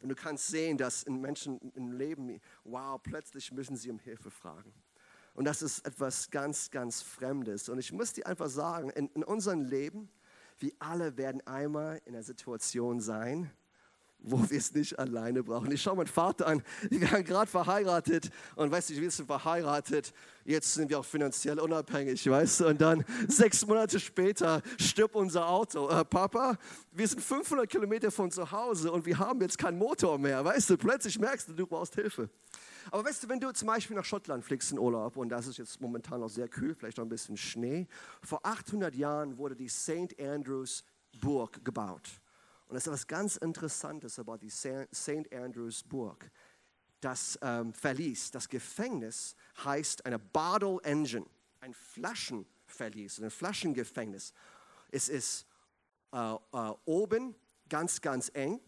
Und 0.00 0.08
du 0.08 0.14
kannst 0.14 0.48
sehen, 0.48 0.78
dass 0.78 1.02
in 1.02 1.20
Menschen 1.20 1.58
im 1.74 1.92
Leben, 1.92 2.40
wow, 2.64 3.00
plötzlich 3.02 3.52
müssen 3.52 3.76
sie 3.76 3.90
um 3.90 3.98
Hilfe 3.98 4.30
fragen. 4.30 4.72
Und 5.34 5.44
das 5.44 5.60
ist 5.60 5.86
etwas 5.86 6.30
ganz, 6.30 6.70
ganz 6.70 7.02
Fremdes. 7.02 7.68
Und 7.68 7.78
ich 7.78 7.92
muss 7.92 8.14
dir 8.14 8.26
einfach 8.26 8.48
sagen, 8.48 8.88
in, 8.90 9.08
in 9.08 9.22
unserem 9.22 9.62
Leben, 9.62 10.10
wir 10.58 10.72
alle 10.78 11.18
werden 11.18 11.46
einmal 11.46 12.00
in 12.06 12.14
einer 12.14 12.22
Situation 12.22 13.00
sein, 13.00 13.50
wo 14.26 14.38
wir 14.50 14.58
es 14.58 14.74
nicht 14.74 14.98
alleine 14.98 15.42
brauchen. 15.42 15.70
Ich 15.70 15.80
schaue 15.80 15.96
meinen 15.96 16.08
Vater 16.08 16.46
an, 16.48 16.62
wir 16.90 17.10
waren 17.10 17.24
gerade 17.24 17.50
verheiratet 17.50 18.30
und 18.56 18.70
weißt 18.70 18.90
du, 18.90 18.96
wir 18.96 19.10
sind 19.10 19.26
verheiratet, 19.26 20.12
jetzt 20.44 20.74
sind 20.74 20.90
wir 20.90 20.98
auch 20.98 21.04
finanziell 21.04 21.58
unabhängig, 21.60 22.28
weißt 22.28 22.60
du, 22.60 22.66
und 22.66 22.80
dann 22.80 23.04
sechs 23.28 23.64
Monate 23.66 24.00
später 24.00 24.62
stirbt 24.78 25.14
unser 25.14 25.48
Auto. 25.48 25.88
Äh, 25.88 26.04
Papa, 26.04 26.58
wir 26.92 27.06
sind 27.06 27.22
500 27.22 27.68
Kilometer 27.68 28.10
von 28.10 28.30
zu 28.30 28.50
Hause 28.50 28.90
und 28.90 29.06
wir 29.06 29.18
haben 29.18 29.40
jetzt 29.40 29.58
keinen 29.58 29.78
Motor 29.78 30.18
mehr, 30.18 30.44
weißt 30.44 30.70
du, 30.70 30.76
plötzlich 30.76 31.18
merkst 31.18 31.48
du, 31.48 31.52
du 31.52 31.66
brauchst 31.66 31.94
Hilfe. 31.94 32.28
Aber 32.90 33.04
weißt 33.04 33.24
du, 33.24 33.28
wenn 33.28 33.40
du 33.40 33.52
zum 33.52 33.68
Beispiel 33.68 33.96
nach 33.96 34.04
Schottland 34.04 34.44
fliegst 34.44 34.72
in 34.72 34.78
Urlaub, 34.78 35.16
und 35.16 35.28
das 35.28 35.46
ist 35.46 35.58
jetzt 35.58 35.80
momentan 35.80 36.20
noch 36.20 36.28
sehr 36.28 36.48
kühl, 36.48 36.74
vielleicht 36.74 36.98
noch 36.98 37.04
ein 37.04 37.08
bisschen 37.08 37.36
Schnee, 37.36 37.86
vor 38.22 38.40
800 38.44 38.94
Jahren 38.94 39.38
wurde 39.38 39.56
die 39.56 39.68
St. 39.68 40.18
Andrews 40.20 40.84
Burg 41.20 41.64
gebaut. 41.64 42.20
Und 42.68 42.74
das 42.74 42.82
ist 42.82 42.88
etwas 42.88 43.06
ganz 43.06 43.36
Interessantes 43.36 44.18
über 44.18 44.38
die 44.38 44.50
St. 44.50 45.32
Andrews 45.32 45.84
Burg. 45.84 46.30
Das 47.00 47.38
ähm, 47.42 47.72
Verlies, 47.72 48.30
das 48.30 48.48
Gefängnis 48.48 49.36
heißt 49.64 50.04
eine 50.06 50.18
Bottle 50.18 50.80
Engine, 50.82 51.26
ein 51.60 51.74
Flaschenverlies, 51.74 53.20
ein 53.20 53.30
Flaschengefängnis. 53.30 54.32
Es 54.90 55.08
ist 55.08 55.46
äh, 56.12 56.34
äh, 56.34 56.72
oben 56.84 57.36
ganz, 57.68 58.00
ganz 58.00 58.30
eng 58.34 58.60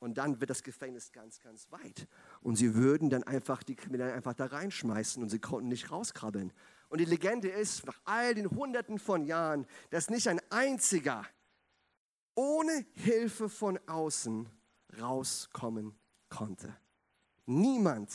und 0.00 0.18
dann 0.18 0.40
wird 0.40 0.50
das 0.50 0.62
Gefängnis 0.62 1.12
ganz, 1.12 1.40
ganz 1.40 1.70
weit. 1.70 2.06
Und 2.42 2.56
sie 2.56 2.74
würden 2.74 3.10
dann 3.10 3.22
einfach 3.24 3.62
die 3.62 3.76
Kriminellen 3.76 4.14
einfach 4.14 4.34
da 4.34 4.46
reinschmeißen 4.46 5.22
und 5.22 5.28
sie 5.28 5.38
konnten 5.38 5.68
nicht 5.68 5.90
rauskrabbeln. 5.90 6.52
Und 6.88 6.98
die 6.98 7.04
Legende 7.04 7.48
ist, 7.48 7.86
nach 7.86 8.00
all 8.04 8.34
den 8.34 8.50
Hunderten 8.50 8.98
von 8.98 9.24
Jahren, 9.24 9.66
dass 9.90 10.10
nicht 10.10 10.28
ein 10.28 10.40
einziger 10.50 11.24
ohne 12.38 12.86
Hilfe 12.94 13.48
von 13.48 13.80
außen 13.88 14.48
rauskommen 15.00 15.98
konnte. 16.28 16.72
Niemand 17.46 18.12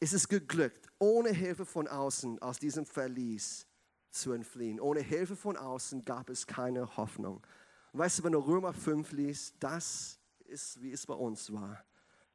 ist 0.00 0.14
es 0.14 0.26
geglückt, 0.26 0.88
ohne 0.98 1.28
Hilfe 1.28 1.66
von 1.66 1.86
außen 1.86 2.40
aus 2.40 2.58
diesem 2.58 2.86
Verlies 2.86 3.66
zu 4.10 4.32
entfliehen. 4.32 4.80
Ohne 4.80 5.00
Hilfe 5.00 5.36
von 5.36 5.58
außen 5.58 6.06
gab 6.06 6.30
es 6.30 6.46
keine 6.46 6.96
Hoffnung. 6.96 7.46
Weißt 7.92 8.20
du, 8.20 8.24
wenn 8.24 8.32
du 8.32 8.38
Römer 8.38 8.72
5 8.72 9.12
liest, 9.12 9.56
das 9.60 10.18
ist, 10.46 10.80
wie 10.80 10.92
es 10.92 11.04
bei 11.04 11.14
uns 11.14 11.52
war. 11.52 11.84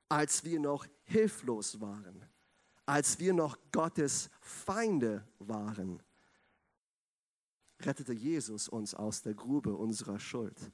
Als 0.10 0.44
wir 0.44 0.60
noch 0.60 0.86
hilflos 1.06 1.82
waren, 1.82 2.24
als 2.86 3.18
wir 3.18 3.34
noch 3.34 3.58
Gottes 3.72 4.30
Feinde 4.42 5.28
waren, 5.40 6.04
rettete 7.82 8.14
Jesus 8.14 8.70
uns 8.70 8.94
aus 8.94 9.24
der 9.24 9.34
Grube 9.34 9.76
unserer 9.76 10.20
Schuld. 10.20 10.72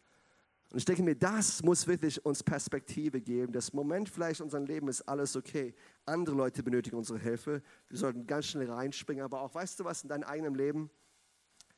Und 0.71 0.79
ich 0.79 0.85
denke 0.85 1.03
mir, 1.03 1.15
das 1.15 1.63
muss 1.63 1.87
wirklich 1.87 2.25
uns 2.25 2.43
Perspektive 2.43 3.21
geben. 3.21 3.53
Das 3.53 3.71
Moment 3.73 4.09
vielleicht 4.09 4.39
in 4.39 4.45
unserem 4.45 4.65
Leben 4.65 4.87
ist 4.87 5.03
alles 5.03 5.35
okay. 5.35 5.73
Andere 6.05 6.35
Leute 6.35 6.63
benötigen 6.63 6.97
unsere 6.97 7.19
Hilfe. 7.19 7.61
Wir 7.87 7.97
sollten 7.97 8.27
ganz 8.27 8.47
schnell 8.47 8.69
reinspringen. 8.69 9.23
Aber 9.23 9.41
auch, 9.41 9.53
weißt 9.53 9.79
du 9.79 9.85
was, 9.85 10.03
in 10.03 10.09
deinem 10.09 10.23
eigenen 10.23 10.55
Leben, 10.55 10.89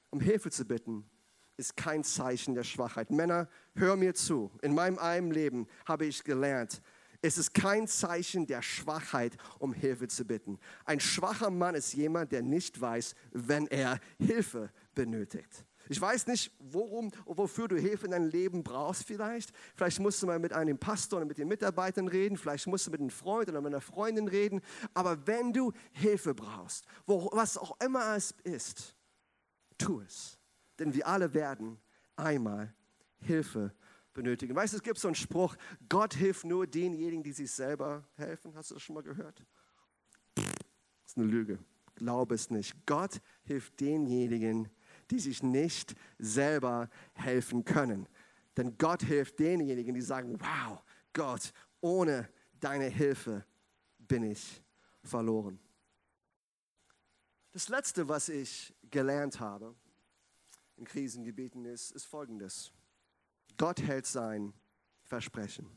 um 0.09 0.19
Hilfe 0.19 0.49
zu 0.49 0.65
bitten, 0.65 1.09
ist 1.57 1.75
kein 1.75 2.03
Zeichen 2.03 2.55
der 2.55 2.63
Schwachheit. 2.63 3.11
Männer, 3.11 3.49
hör 3.75 3.95
mir 3.95 4.13
zu. 4.13 4.51
In 4.61 4.73
meinem 4.73 4.97
eigenen 4.97 5.33
Leben 5.33 5.67
habe 5.85 6.05
ich 6.05 6.23
gelernt, 6.23 6.81
es 7.21 7.37
ist 7.37 7.53
kein 7.53 7.87
Zeichen 7.87 8.45
der 8.45 8.61
Schwachheit, 8.61 9.37
um 9.59 9.73
Hilfe 9.73 10.07
zu 10.07 10.23
bitten. 10.23 10.59
Ein 10.85 10.99
schwacher 10.99 11.49
Mann 11.49 11.73
ist 11.75 11.93
jemand, 11.93 12.31
der 12.31 12.43
nicht 12.43 12.79
weiß, 12.79 13.15
wenn 13.31 13.65
er 13.67 13.99
Hilfe 14.19 14.71
benötigt. 14.93 15.65
Ich 15.89 15.99
weiß 15.99 16.27
nicht, 16.27 16.51
worum, 16.59 17.11
wofür 17.25 17.67
du 17.67 17.77
Hilfe 17.77 18.05
in 18.05 18.11
deinem 18.11 18.29
Leben 18.29 18.63
brauchst 18.63 19.03
vielleicht. 19.03 19.51
Vielleicht 19.75 19.99
musst 19.99 20.21
du 20.21 20.27
mal 20.27 20.39
mit 20.39 20.53
einem 20.53 20.77
Pastor 20.77 21.17
oder 21.17 21.25
mit 21.25 21.37
den 21.37 21.47
Mitarbeitern 21.47 22.07
reden. 22.07 22.37
Vielleicht 22.37 22.67
musst 22.67 22.87
du 22.87 22.91
mit 22.91 22.99
einem 22.99 23.09
Freund 23.09 23.49
oder 23.49 23.61
mit 23.61 23.73
einer 23.73 23.81
Freundin 23.81 24.27
reden. 24.27 24.61
Aber 24.93 25.27
wenn 25.27 25.53
du 25.53 25.71
Hilfe 25.91 26.33
brauchst, 26.33 26.85
wo, 27.05 27.29
was 27.31 27.57
auch 27.57 27.79
immer 27.81 28.15
es 28.15 28.33
ist, 28.43 28.95
tu 29.77 30.01
es. 30.01 30.37
Denn 30.79 30.93
wir 30.93 31.07
alle 31.07 31.33
werden 31.33 31.79
einmal 32.15 32.73
Hilfe 33.19 33.73
benötigen. 34.13 34.55
Weißt 34.55 34.73
du, 34.73 34.77
es 34.77 34.83
gibt 34.83 34.99
so 34.99 35.07
einen 35.07 35.15
Spruch, 35.15 35.55
Gott 35.89 36.13
hilft 36.13 36.43
nur 36.43 36.67
denjenigen, 36.67 37.23
die 37.23 37.31
sich 37.31 37.51
selber 37.51 38.07
helfen. 38.15 38.53
Hast 38.55 38.71
du 38.71 38.75
das 38.75 38.83
schon 38.83 38.95
mal 38.95 39.03
gehört? 39.03 39.45
Das 40.35 40.45
ist 41.05 41.17
eine 41.17 41.27
Lüge. 41.27 41.59
Glaube 41.95 42.35
es 42.35 42.49
nicht. 42.49 42.85
Gott 42.85 43.21
hilft 43.43 43.79
denjenigen, 43.79 44.69
die 45.11 45.19
sich 45.19 45.43
nicht 45.43 45.95
selber 46.17 46.89
helfen 47.13 47.63
können. 47.63 48.07
Denn 48.55 48.77
Gott 48.77 49.03
hilft 49.03 49.39
denjenigen, 49.39 49.93
die 49.93 50.01
sagen, 50.01 50.39
wow, 50.39 50.81
Gott, 51.13 51.53
ohne 51.81 52.29
deine 52.59 52.85
Hilfe 52.85 53.45
bin 53.99 54.23
ich 54.23 54.63
verloren. 55.03 55.59
Das 57.53 57.69
Letzte, 57.69 58.07
was 58.07 58.29
ich 58.29 58.73
gelernt 58.89 59.39
habe 59.39 59.75
in 60.75 60.85
Krisengebieten, 60.85 61.65
ist, 61.65 61.91
ist 61.91 62.05
Folgendes. 62.05 62.71
Gott 63.57 63.81
hält 63.81 64.05
sein 64.05 64.53
Versprechen. 65.03 65.67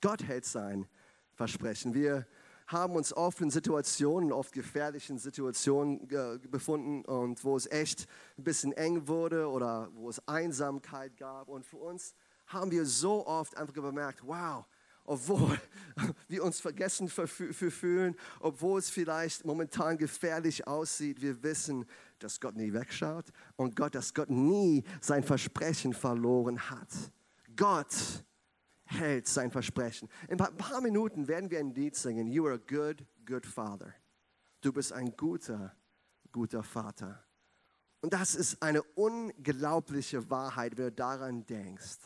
Gott 0.00 0.22
hält 0.24 0.46
sein 0.46 0.88
Versprechen. 1.34 1.92
Wir 1.94 2.26
haben 2.70 2.94
uns 2.94 3.12
oft 3.12 3.40
in 3.40 3.50
Situationen, 3.50 4.32
oft 4.32 4.52
gefährlichen 4.52 5.18
Situationen 5.18 6.08
äh, 6.10 6.38
befunden 6.48 7.04
und 7.04 7.44
wo 7.44 7.56
es 7.56 7.66
echt 7.70 8.06
ein 8.38 8.44
bisschen 8.44 8.72
eng 8.72 9.08
wurde 9.08 9.48
oder 9.48 9.88
wo 9.94 10.08
es 10.08 10.26
Einsamkeit 10.28 11.16
gab. 11.16 11.48
Und 11.48 11.66
für 11.66 11.78
uns 11.78 12.14
haben 12.46 12.70
wir 12.70 12.86
so 12.86 13.26
oft 13.26 13.56
einfach 13.56 13.74
bemerkt, 13.74 14.20
wow, 14.24 14.64
obwohl 15.04 15.58
wir 16.28 16.44
uns 16.44 16.60
vergessen 16.60 17.08
fühlen, 17.08 18.16
obwohl 18.38 18.78
es 18.78 18.88
vielleicht 18.88 19.44
momentan 19.44 19.98
gefährlich 19.98 20.66
aussieht, 20.66 21.20
wir 21.20 21.42
wissen, 21.42 21.86
dass 22.20 22.40
Gott 22.40 22.54
nie 22.54 22.72
wegschaut 22.72 23.26
und 23.56 23.74
Gott, 23.74 23.94
dass 23.94 24.14
Gott 24.14 24.30
nie 24.30 24.84
sein 25.00 25.24
Versprechen 25.24 25.94
verloren 25.94 26.70
hat. 26.70 26.88
Gott 27.56 27.94
hält 28.90 29.28
sein 29.28 29.50
Versprechen. 29.50 30.08
In 30.28 30.40
ein 30.40 30.56
paar 30.56 30.80
Minuten 30.80 31.28
werden 31.28 31.50
wir 31.50 31.58
ein 31.58 31.74
Lied 31.74 31.94
singen. 31.94 32.26
You 32.26 32.46
are 32.46 32.54
a 32.54 32.58
good, 32.58 33.04
good 33.24 33.46
father. 33.46 33.94
Du 34.60 34.72
bist 34.72 34.92
ein 34.92 35.16
guter, 35.16 35.74
guter 36.32 36.62
Vater. 36.62 37.24
Und 38.00 38.12
das 38.12 38.34
ist 38.34 38.62
eine 38.62 38.82
unglaubliche 38.82 40.28
Wahrheit, 40.30 40.76
wenn 40.76 40.86
du 40.86 40.92
daran 40.92 41.46
denkst, 41.46 41.98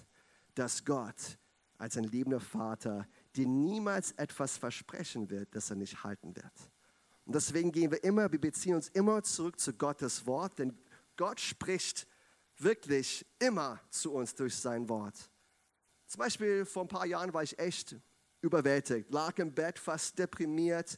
dass 0.54 0.84
Gott 0.84 1.38
als 1.78 1.96
ein 1.96 2.04
liebender 2.04 2.40
Vater 2.40 3.06
dir 3.34 3.46
niemals 3.46 4.12
etwas 4.12 4.56
versprechen 4.56 5.30
wird, 5.30 5.54
das 5.54 5.70
er 5.70 5.76
nicht 5.76 6.04
halten 6.04 6.34
wird. 6.36 6.70
Und 7.24 7.34
deswegen 7.34 7.72
gehen 7.72 7.90
wir 7.90 8.04
immer, 8.04 8.30
wir 8.30 8.40
beziehen 8.40 8.74
uns 8.74 8.88
immer 8.88 9.22
zurück 9.22 9.58
zu 9.58 9.72
Gottes 9.72 10.26
Wort, 10.26 10.58
denn 10.58 10.76
Gott 11.16 11.40
spricht 11.40 12.06
wirklich 12.58 13.26
immer 13.38 13.80
zu 13.90 14.12
uns 14.12 14.34
durch 14.34 14.56
sein 14.56 14.88
Wort. 14.88 15.30
Zum 16.14 16.20
Beispiel 16.20 16.64
vor 16.64 16.84
ein 16.84 16.88
paar 16.88 17.06
Jahren 17.06 17.34
war 17.34 17.42
ich 17.42 17.58
echt 17.58 17.96
überwältigt, 18.40 19.10
lag 19.10 19.36
im 19.38 19.52
Bett 19.52 19.80
fast 19.80 20.16
deprimiert. 20.16 20.96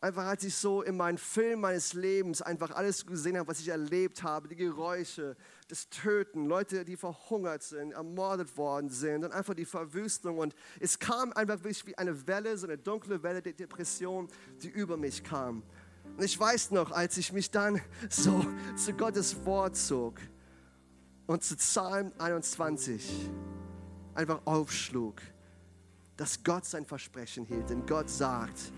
Einfach 0.00 0.26
als 0.26 0.44
ich 0.44 0.54
so 0.54 0.82
in 0.82 0.96
meinen 0.96 1.18
Film 1.18 1.62
meines 1.62 1.94
Lebens 1.94 2.42
einfach 2.42 2.70
alles 2.70 3.04
gesehen 3.04 3.36
habe, 3.36 3.48
was 3.48 3.58
ich 3.58 3.66
erlebt 3.66 4.22
habe, 4.22 4.46
die 4.46 4.54
Geräusche, 4.54 5.36
das 5.66 5.88
Töten, 5.88 6.46
Leute, 6.46 6.84
die 6.84 6.96
verhungert 6.96 7.64
sind, 7.64 7.90
ermordet 7.90 8.56
worden 8.56 8.88
sind 8.88 9.24
und 9.24 9.32
einfach 9.32 9.54
die 9.54 9.64
Verwüstung. 9.64 10.38
Und 10.38 10.54
es 10.78 10.96
kam 10.96 11.32
einfach 11.32 11.56
wirklich 11.56 11.84
wie 11.88 11.98
eine 11.98 12.28
Welle, 12.28 12.56
so 12.56 12.68
eine 12.68 12.78
dunkle 12.78 13.20
Welle 13.24 13.42
der 13.42 13.54
Depression, 13.54 14.28
die 14.62 14.68
über 14.68 14.96
mich 14.96 15.24
kam. 15.24 15.64
Und 16.16 16.22
ich 16.22 16.38
weiß 16.38 16.70
noch, 16.70 16.92
als 16.92 17.16
ich 17.16 17.32
mich 17.32 17.50
dann 17.50 17.80
so 18.08 18.46
zu 18.76 18.92
Gottes 18.92 19.44
Wort 19.44 19.76
zog 19.76 20.20
und 21.26 21.42
zu 21.42 21.56
Psalm 21.56 22.12
21, 22.18 23.28
einfach 24.14 24.40
aufschlug, 24.44 25.20
dass 26.16 26.42
Gott 26.42 26.64
sein 26.64 26.84
Versprechen 26.84 27.44
hielt. 27.44 27.70
Denn 27.70 27.84
Gott 27.86 28.10
sagt, 28.10 28.72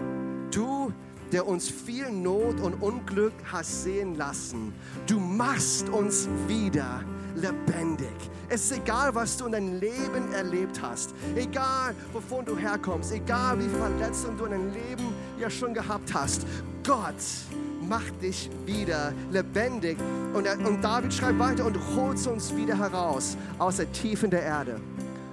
du, 0.51 0.93
der 1.33 1.47
uns 1.47 1.69
viel 1.69 2.11
Not 2.11 2.61
und 2.61 2.75
Unglück 2.75 3.33
hast 3.51 3.83
sehen 3.83 4.15
lassen, 4.15 4.73
du 5.07 5.19
machst 5.19 5.89
uns 5.89 6.29
wieder 6.47 7.03
lebendig. 7.35 8.15
Es 8.49 8.71
ist 8.71 8.79
egal, 8.79 9.15
was 9.15 9.37
du 9.37 9.47
in 9.47 9.53
deinem 9.53 9.81
Leben 9.81 10.33
erlebt 10.33 10.81
hast, 10.81 11.15
egal, 11.35 11.95
wovon 12.13 12.45
du 12.45 12.57
herkommst, 12.57 13.13
egal, 13.13 13.59
wie 13.59 13.69
Verletzungen 13.69 14.39
du 14.39 14.45
in 14.45 14.51
deinem 14.53 14.73
Leben 14.73 15.15
ja 15.39 15.51
schon 15.51 15.75
gehabt 15.75 16.15
hast. 16.15 16.47
Gott 16.87 17.15
macht 17.89 18.23
dich 18.23 18.51
wieder 18.67 19.13
lebendig. 19.31 19.99
Und, 20.35 20.47
er, 20.47 20.59
und 20.59 20.83
David 20.83 21.13
schreibt 21.13 21.39
weiter 21.39 21.67
und 21.67 21.79
holt 21.97 22.25
uns 22.27 22.55
wieder 22.55 22.79
heraus 22.79 23.37
aus 23.59 23.77
der 23.77 23.91
Tiefen 23.93 24.31
der 24.31 24.43
Erde. 24.43 24.81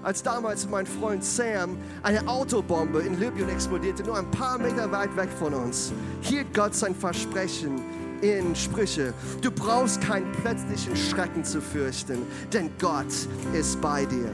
Als 0.03 0.23
damals 0.23 0.67
mein 0.67 0.87
Freund 0.87 1.23
Sam 1.23 1.77
eine 2.01 2.27
Autobombe 2.27 3.01
in 3.01 3.19
Libyen 3.19 3.49
explodierte, 3.49 4.03
nur 4.03 4.17
ein 4.17 4.29
paar 4.31 4.57
Meter 4.57 4.91
weit 4.91 5.15
weg 5.15 5.29
von 5.37 5.53
uns, 5.53 5.93
hielt 6.21 6.53
Gott 6.53 6.73
sein 6.73 6.95
Versprechen 6.95 7.81
in 8.21 8.55
Sprüche. 8.55 9.13
Du 9.41 9.51
brauchst 9.51 10.01
keinen 10.01 10.31
plötzlichen 10.31 10.95
Schrecken 10.95 11.43
zu 11.43 11.61
fürchten, 11.61 12.23
denn 12.51 12.71
Gott 12.79 13.13
ist 13.53 13.79
bei 13.79 14.05
dir. 14.05 14.31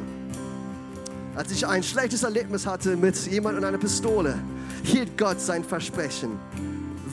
Als 1.36 1.52
ich 1.52 1.68
ein 1.68 1.84
schlechtes 1.84 2.24
Erlebnis 2.24 2.66
hatte 2.66 2.96
mit 2.96 3.16
jemand 3.28 3.58
und 3.58 3.64
einer 3.66 3.78
Pistole, 3.78 4.40
hielt 4.84 5.18
Gott 5.18 5.40
sein 5.42 5.64
Versprechen. 5.64 6.40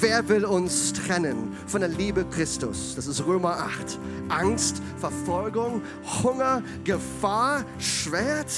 Wer 0.01 0.29
will 0.29 0.45
uns 0.45 0.93
trennen 0.93 1.57
von 1.69 1.81
der 1.81 1.89
Liebe 1.89 2.25
Christus? 2.25 2.95
Das 2.97 3.07
ist 3.07 3.25
Römer 3.25 3.59
8. 3.59 3.99
Angst, 4.29 4.83
Verfolgung, 4.99 5.83
Hunger, 6.23 6.63
Gefahr, 6.83 7.65
Schwert? 7.79 8.53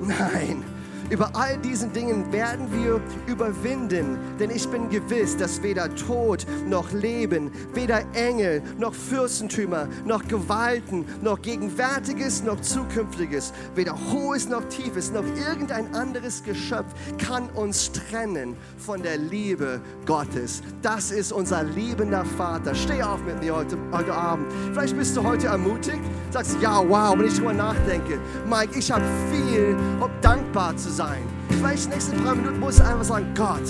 Nein, 0.00 0.64
über 1.10 1.30
all 1.34 1.58
diesen 1.58 1.92
Dingen 1.92 2.32
werden 2.32 2.66
wir 2.72 3.00
überwinden, 3.26 4.18
denn 4.38 4.50
ich 4.50 4.68
bin 4.68 4.88
gewiss, 4.88 5.36
dass 5.36 5.62
weder 5.62 5.94
Tod 5.94 6.46
noch 6.66 6.92
Leben, 6.92 7.50
weder 7.72 8.02
Engel 8.14 8.62
noch 8.78 8.94
Fürstentümer 8.94 9.88
noch 10.04 10.26
Gewalten 10.26 11.04
noch 11.22 11.40
Gegenwärtiges 11.42 12.42
noch 12.42 12.60
Zukünftiges, 12.60 13.52
weder 13.74 13.94
Hohes 14.12 14.48
noch 14.48 14.64
Tiefes 14.68 15.12
noch 15.12 15.24
irgendein 15.36 15.94
anderes 15.94 16.42
Geschöpf 16.42 16.92
kann 17.18 17.48
uns 17.50 17.92
trennen 17.92 18.56
von 18.78 19.02
der 19.02 19.18
Liebe 19.18 19.80
Gottes. 20.06 20.62
Das 20.82 21.10
ist 21.10 21.32
unser 21.32 21.62
liebender 21.62 22.24
Vater. 22.24 22.74
Steh 22.74 23.02
auf 23.02 23.22
mit 23.24 23.40
mir 23.40 23.54
heute, 23.54 23.76
heute 23.92 24.12
Abend. 24.12 24.46
Vielleicht 24.72 24.96
bist 24.96 25.16
du 25.16 25.22
heute 25.22 25.48
ermutigt, 25.48 26.02
sagst, 26.30 26.56
ja, 26.60 26.82
wow, 26.88 27.16
wenn 27.18 27.26
ich 27.26 27.36
drüber 27.36 27.52
nachdenke, 27.52 28.18
Mike, 28.48 28.78
ich 28.78 28.90
habe 28.90 29.04
viel, 29.30 29.76
um 30.00 30.10
dankbar 30.20 30.76
zu 30.76 30.90
sein. 30.90 31.03
Vielleicht 31.48 31.88
nächste 31.88 32.16
paar 32.16 32.34
Minuten 32.34 32.60
musst 32.60 32.80
du 32.80 32.84
einfach 32.84 33.04
sagen, 33.04 33.26
Gott, 33.34 33.62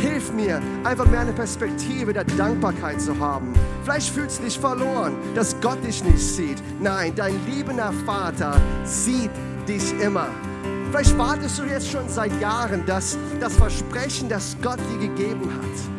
hilf 0.00 0.32
mir, 0.32 0.60
einfach 0.84 1.06
mehr 1.06 1.20
eine 1.20 1.32
Perspektive 1.32 2.12
der 2.12 2.24
Dankbarkeit 2.24 3.00
zu 3.00 3.18
haben. 3.18 3.52
Vielleicht 3.84 4.10
fühlst 4.10 4.40
du 4.40 4.44
dich 4.44 4.58
verloren, 4.58 5.14
dass 5.34 5.54
Gott 5.60 5.82
dich 5.84 6.02
nicht 6.02 6.18
sieht. 6.18 6.62
Nein, 6.80 7.12
dein 7.14 7.34
liebender 7.46 7.92
Vater 8.04 8.60
sieht 8.84 9.30
dich 9.68 9.98
immer. 10.00 10.28
Vielleicht 10.90 11.18
wartest 11.18 11.58
du 11.58 11.64
jetzt 11.64 11.90
schon 11.90 12.08
seit 12.08 12.40
Jahren, 12.40 12.84
dass 12.86 13.18
das 13.40 13.54
Versprechen, 13.56 14.28
das 14.28 14.56
Gott 14.62 14.78
dir 14.92 15.08
gegeben 15.08 15.50
hat, 15.52 15.95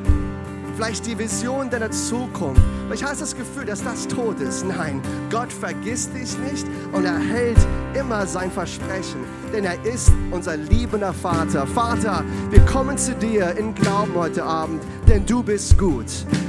vielleicht 0.77 1.07
die 1.07 1.17
Vision 1.17 1.71
deiner 1.71 1.89
Zukunft. 1.89 2.61
Vielleicht 2.85 3.03
hast 3.03 3.19
du 3.19 3.25
das 3.25 3.35
Gefühl, 3.35 3.65
dass 3.65 3.83
das 3.83 4.07
tot 4.07 4.39
ist. 4.39 4.63
Nein, 4.63 5.01
Gott 5.31 5.51
vergisst 5.51 6.13
dich 6.13 6.37
nicht 6.37 6.67
und 6.93 7.03
er 7.03 7.17
hält 7.17 7.57
immer 7.95 8.27
sein 8.27 8.51
Versprechen, 8.51 9.25
denn 9.51 9.65
er 9.65 9.83
ist 9.83 10.11
unser 10.29 10.55
liebender 10.55 11.13
Vater. 11.13 11.65
Vater, 11.65 12.23
wir 12.51 12.59
kommen 12.67 12.95
zu 12.95 13.15
dir 13.15 13.57
in 13.57 13.73
Glauben 13.73 14.13
heute 14.13 14.43
Abend, 14.43 14.83
denn 15.07 15.25
du 15.25 15.41
bist 15.41 15.77
gut. 15.77 16.05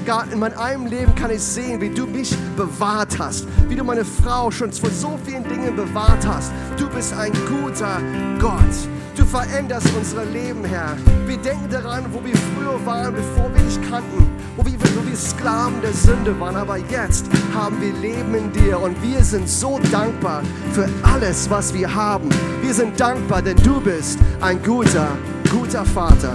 Gott, 0.06 0.26
in 0.32 0.38
meinem 0.38 0.86
Leben 0.86 1.14
kann 1.14 1.30
ich 1.30 1.42
sehen, 1.42 1.80
wie 1.80 1.90
du 1.90 2.06
mich 2.06 2.34
bewahrt 2.56 3.18
hast, 3.18 3.46
wie 3.68 3.76
du 3.76 3.84
meine 3.84 4.04
Frau 4.04 4.50
schon 4.50 4.72
vor 4.72 4.90
so 4.90 5.18
vielen 5.24 5.44
Dingen 5.44 5.76
bewahrt 5.76 6.26
hast. 6.26 6.52
Du 6.78 6.88
bist 6.88 7.12
ein 7.14 7.32
guter 7.46 8.00
Gott. 8.40 8.88
Du 9.16 9.24
veränderst 9.24 9.88
unsere 9.96 10.24
Leben, 10.24 10.64
Herr. 10.64 10.96
Wir 11.26 11.36
denken 11.38 11.68
daran, 11.70 12.04
wo 12.12 12.24
wir 12.24 12.36
früher 12.36 12.86
waren, 12.86 13.14
bevor 13.14 13.52
wir 13.54 13.62
dich 13.64 13.78
kannten, 13.90 14.30
wo 14.56 14.64
wir, 14.64 14.72
wo 14.72 15.06
wir 15.06 15.16
Sklaven 15.16 15.80
der 15.82 15.92
Sünde 15.92 16.38
waren. 16.38 16.56
Aber 16.56 16.76
jetzt 16.76 17.26
haben 17.52 17.80
wir 17.80 17.92
Leben 17.94 18.34
in 18.34 18.52
dir 18.52 18.80
und 18.80 19.00
wir 19.02 19.22
sind 19.24 19.48
so 19.48 19.80
dankbar 19.90 20.42
für 20.72 20.88
alles, 21.02 21.50
was 21.50 21.74
wir 21.74 21.92
haben. 21.92 22.28
Wir 22.62 22.72
sind 22.72 22.98
dankbar, 22.98 23.42
denn 23.42 23.56
du 23.56 23.80
bist 23.80 24.18
ein 24.40 24.62
guter, 24.62 25.08
guter 25.50 25.84
Vater. 25.84 26.34